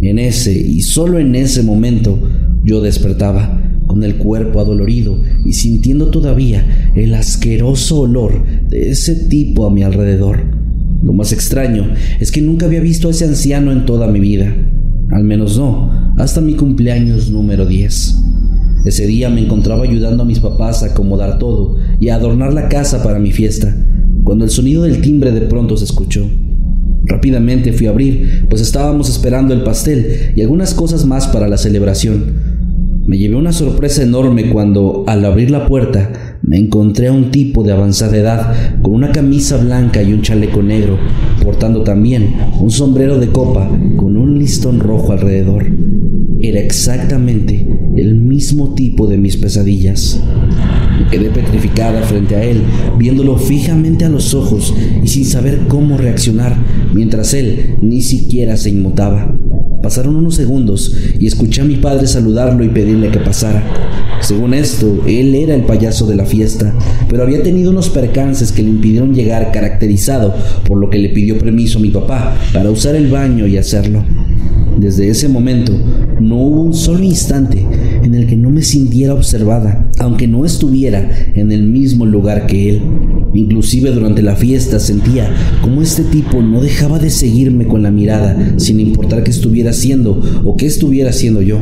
En 0.00 0.18
ese 0.18 0.58
y 0.58 0.80
solo 0.80 1.18
en 1.18 1.34
ese 1.34 1.62
momento 1.62 2.18
yo 2.64 2.80
despertaba, 2.80 3.60
con 3.86 4.02
el 4.02 4.14
cuerpo 4.14 4.60
adolorido 4.60 5.20
y 5.44 5.52
sintiendo 5.52 6.08
todavía 6.08 6.90
el 6.94 7.12
asqueroso 7.12 8.00
olor 8.00 8.42
de 8.70 8.90
ese 8.90 9.14
tipo 9.14 9.66
a 9.66 9.70
mi 9.70 9.82
alrededor. 9.82 10.42
Lo 11.02 11.12
más 11.12 11.34
extraño 11.34 11.92
es 12.18 12.32
que 12.32 12.40
nunca 12.40 12.64
había 12.64 12.80
visto 12.80 13.08
a 13.08 13.10
ese 13.10 13.26
anciano 13.26 13.72
en 13.72 13.84
toda 13.84 14.06
mi 14.06 14.20
vida, 14.20 14.56
al 15.10 15.24
menos 15.24 15.58
no, 15.58 16.01
hasta 16.22 16.40
mi 16.40 16.54
cumpleaños 16.54 17.32
número 17.32 17.66
10. 17.66 18.22
Ese 18.84 19.08
día 19.08 19.28
me 19.28 19.40
encontraba 19.40 19.82
ayudando 19.82 20.22
a 20.22 20.26
mis 20.26 20.38
papás 20.38 20.84
a 20.84 20.86
acomodar 20.86 21.40
todo 21.40 21.78
y 21.98 22.10
a 22.10 22.14
adornar 22.14 22.54
la 22.54 22.68
casa 22.68 23.02
para 23.02 23.18
mi 23.18 23.32
fiesta, 23.32 23.76
cuando 24.22 24.44
el 24.44 24.50
sonido 24.52 24.84
del 24.84 25.00
timbre 25.00 25.32
de 25.32 25.40
pronto 25.40 25.76
se 25.76 25.84
escuchó. 25.84 26.24
Rápidamente 27.06 27.72
fui 27.72 27.88
a 27.88 27.90
abrir, 27.90 28.46
pues 28.48 28.62
estábamos 28.62 29.10
esperando 29.10 29.52
el 29.52 29.64
pastel 29.64 30.32
y 30.36 30.42
algunas 30.42 30.74
cosas 30.74 31.04
más 31.04 31.26
para 31.26 31.48
la 31.48 31.58
celebración. 31.58 32.52
Me 33.04 33.18
llevé 33.18 33.34
una 33.34 33.50
sorpresa 33.50 34.04
enorme 34.04 34.48
cuando, 34.50 35.02
al 35.08 35.24
abrir 35.24 35.50
la 35.50 35.66
puerta, 35.66 36.38
me 36.42 36.56
encontré 36.56 37.08
a 37.08 37.12
un 37.12 37.32
tipo 37.32 37.64
de 37.64 37.72
avanzada 37.72 38.16
edad 38.16 38.80
con 38.80 38.94
una 38.94 39.10
camisa 39.10 39.56
blanca 39.56 40.00
y 40.00 40.12
un 40.12 40.22
chaleco 40.22 40.62
negro, 40.62 40.98
portando 41.42 41.82
también 41.82 42.32
un 42.60 42.70
sombrero 42.70 43.18
de 43.18 43.26
copa 43.26 43.68
con 43.96 44.16
un 44.16 44.38
listón 44.38 44.78
rojo 44.78 45.10
alrededor. 45.10 45.66
Era 46.42 46.58
exactamente 46.58 47.64
el 47.96 48.16
mismo 48.16 48.74
tipo 48.74 49.06
de 49.06 49.16
mis 49.16 49.36
pesadillas. 49.36 50.20
Me 50.98 51.08
quedé 51.08 51.30
petrificada 51.30 52.02
frente 52.02 52.34
a 52.34 52.42
él, 52.42 52.62
viéndolo 52.98 53.36
fijamente 53.36 54.04
a 54.04 54.08
los 54.08 54.34
ojos 54.34 54.74
y 55.04 55.06
sin 55.06 55.24
saber 55.24 55.60
cómo 55.68 55.96
reaccionar, 55.96 56.56
mientras 56.92 57.32
él 57.34 57.76
ni 57.80 58.02
siquiera 58.02 58.56
se 58.56 58.70
inmutaba. 58.70 59.38
Pasaron 59.84 60.16
unos 60.16 60.34
segundos 60.34 60.96
y 61.20 61.28
escuché 61.28 61.60
a 61.60 61.64
mi 61.64 61.76
padre 61.76 62.08
saludarlo 62.08 62.64
y 62.64 62.70
pedirle 62.70 63.12
que 63.12 63.20
pasara. 63.20 63.62
Según 64.20 64.52
esto, 64.52 65.02
él 65.06 65.36
era 65.36 65.54
el 65.54 65.62
payaso 65.62 66.08
de 66.08 66.16
la 66.16 66.26
fiesta, 66.26 66.74
pero 67.08 67.22
había 67.22 67.44
tenido 67.44 67.70
unos 67.70 67.88
percances 67.88 68.50
que 68.50 68.64
le 68.64 68.70
impidieron 68.70 69.14
llegar 69.14 69.52
caracterizado, 69.52 70.34
por 70.66 70.78
lo 70.78 70.90
que 70.90 70.98
le 70.98 71.10
pidió 71.10 71.38
permiso 71.38 71.78
a 71.78 71.82
mi 71.82 71.90
papá 71.90 72.36
para 72.52 72.70
usar 72.70 72.96
el 72.96 73.08
baño 73.08 73.46
y 73.46 73.58
hacerlo. 73.58 74.04
Desde 74.78 75.08
ese 75.08 75.28
momento, 75.28 75.72
no 76.20 76.36
hubo 76.36 76.62
un 76.62 76.74
solo 76.74 77.04
instante 77.04 77.66
en 78.02 78.14
el 78.14 78.26
que 78.26 78.36
no 78.36 78.50
me 78.50 78.62
sintiera 78.62 79.14
observada, 79.14 79.90
aunque 79.98 80.26
no 80.26 80.44
estuviera 80.44 81.08
en 81.34 81.52
el 81.52 81.64
mismo 81.64 82.06
lugar 82.06 82.46
que 82.46 82.70
él. 82.70 82.82
Inclusive 83.34 83.90
durante 83.90 84.22
la 84.22 84.36
fiesta 84.36 84.80
sentía 84.80 85.30
como 85.62 85.82
este 85.82 86.02
tipo 86.02 86.42
no 86.42 86.60
dejaba 86.60 86.98
de 86.98 87.10
seguirme 87.10 87.66
con 87.66 87.82
la 87.82 87.90
mirada, 87.90 88.54
sin 88.58 88.80
importar 88.80 89.24
qué 89.24 89.30
estuviera 89.30 89.70
haciendo 89.70 90.20
o 90.44 90.56
qué 90.56 90.66
estuviera 90.66 91.10
haciendo 91.10 91.42
yo. 91.42 91.58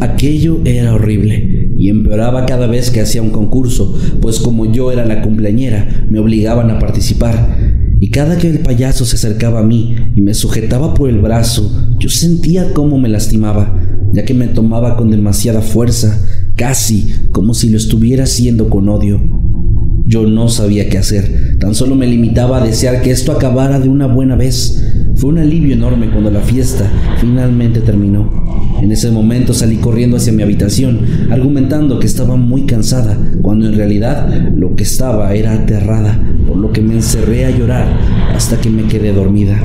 Aquello 0.00 0.60
era 0.64 0.94
horrible 0.94 1.70
y 1.78 1.88
empeoraba 1.88 2.46
cada 2.46 2.66
vez 2.66 2.90
que 2.90 3.00
hacía 3.00 3.22
un 3.22 3.30
concurso, 3.30 3.98
pues 4.20 4.38
como 4.38 4.70
yo 4.70 4.92
era 4.92 5.04
la 5.04 5.22
cumpleañera, 5.22 6.06
me 6.08 6.18
obligaban 6.18 6.70
a 6.70 6.78
participar. 6.78 7.73
Y 8.00 8.10
cada 8.10 8.38
que 8.38 8.48
el 8.48 8.60
payaso 8.60 9.04
se 9.04 9.16
acercaba 9.16 9.60
a 9.60 9.64
mí 9.64 9.96
y 10.14 10.20
me 10.20 10.34
sujetaba 10.34 10.94
por 10.94 11.08
el 11.08 11.18
brazo, 11.20 11.70
yo 11.98 12.08
sentía 12.08 12.72
cómo 12.74 12.98
me 12.98 13.08
lastimaba, 13.08 13.80
ya 14.12 14.24
que 14.24 14.34
me 14.34 14.48
tomaba 14.48 14.96
con 14.96 15.10
demasiada 15.10 15.62
fuerza, 15.62 16.20
casi 16.56 17.12
como 17.32 17.54
si 17.54 17.70
lo 17.70 17.76
estuviera 17.76 18.24
haciendo 18.24 18.68
con 18.68 18.88
odio. 18.88 19.20
Yo 20.06 20.26
no 20.26 20.48
sabía 20.48 20.88
qué 20.88 20.98
hacer, 20.98 21.56
tan 21.58 21.74
solo 21.74 21.94
me 21.94 22.06
limitaba 22.06 22.58
a 22.62 22.66
desear 22.66 23.00
que 23.00 23.10
esto 23.10 23.32
acabara 23.32 23.80
de 23.80 23.88
una 23.88 24.06
buena 24.06 24.36
vez. 24.36 24.82
Fue 25.16 25.30
un 25.30 25.38
alivio 25.38 25.74
enorme 25.74 26.10
cuando 26.10 26.30
la 26.30 26.40
fiesta 26.40 26.90
finalmente 27.20 27.80
terminó. 27.80 28.28
En 28.82 28.90
ese 28.90 29.10
momento 29.10 29.54
salí 29.54 29.76
corriendo 29.76 30.16
hacia 30.16 30.32
mi 30.32 30.42
habitación, 30.42 31.00
argumentando 31.30 32.00
que 32.00 32.06
estaba 32.06 32.36
muy 32.36 32.62
cansada, 32.62 33.16
cuando 33.40 33.66
en 33.66 33.76
realidad 33.76 34.50
lo 34.56 34.74
que 34.74 34.82
estaba 34.82 35.32
era 35.34 35.52
aterrada, 35.52 36.20
por 36.46 36.56
lo 36.56 36.72
que 36.72 36.80
me 36.80 36.94
encerré 36.94 37.44
a 37.44 37.56
llorar 37.56 37.86
hasta 38.34 38.60
que 38.60 38.68
me 38.70 38.84
quedé 38.84 39.12
dormida. 39.12 39.62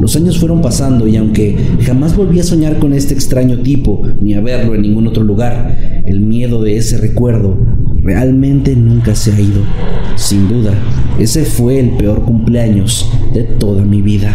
Los 0.00 0.16
años 0.16 0.38
fueron 0.38 0.60
pasando 0.60 1.06
y 1.06 1.16
aunque 1.16 1.56
jamás 1.82 2.16
volví 2.16 2.40
a 2.40 2.44
soñar 2.44 2.78
con 2.78 2.92
este 2.92 3.14
extraño 3.14 3.58
tipo, 3.58 4.02
ni 4.20 4.34
a 4.34 4.40
verlo 4.40 4.74
en 4.74 4.82
ningún 4.82 5.06
otro 5.06 5.22
lugar, 5.22 6.02
el 6.04 6.20
miedo 6.20 6.62
de 6.62 6.76
ese 6.76 6.98
recuerdo 6.98 7.56
realmente 8.02 8.74
nunca 8.74 9.14
se 9.14 9.32
ha 9.32 9.40
ido. 9.40 9.62
Sin 10.16 10.48
duda, 10.48 10.72
ese 11.18 11.44
fue 11.44 11.78
el 11.78 11.90
peor 11.90 12.24
cumpleaños 12.24 13.10
de 13.32 13.44
toda 13.44 13.84
mi 13.84 14.02
vida. 14.02 14.34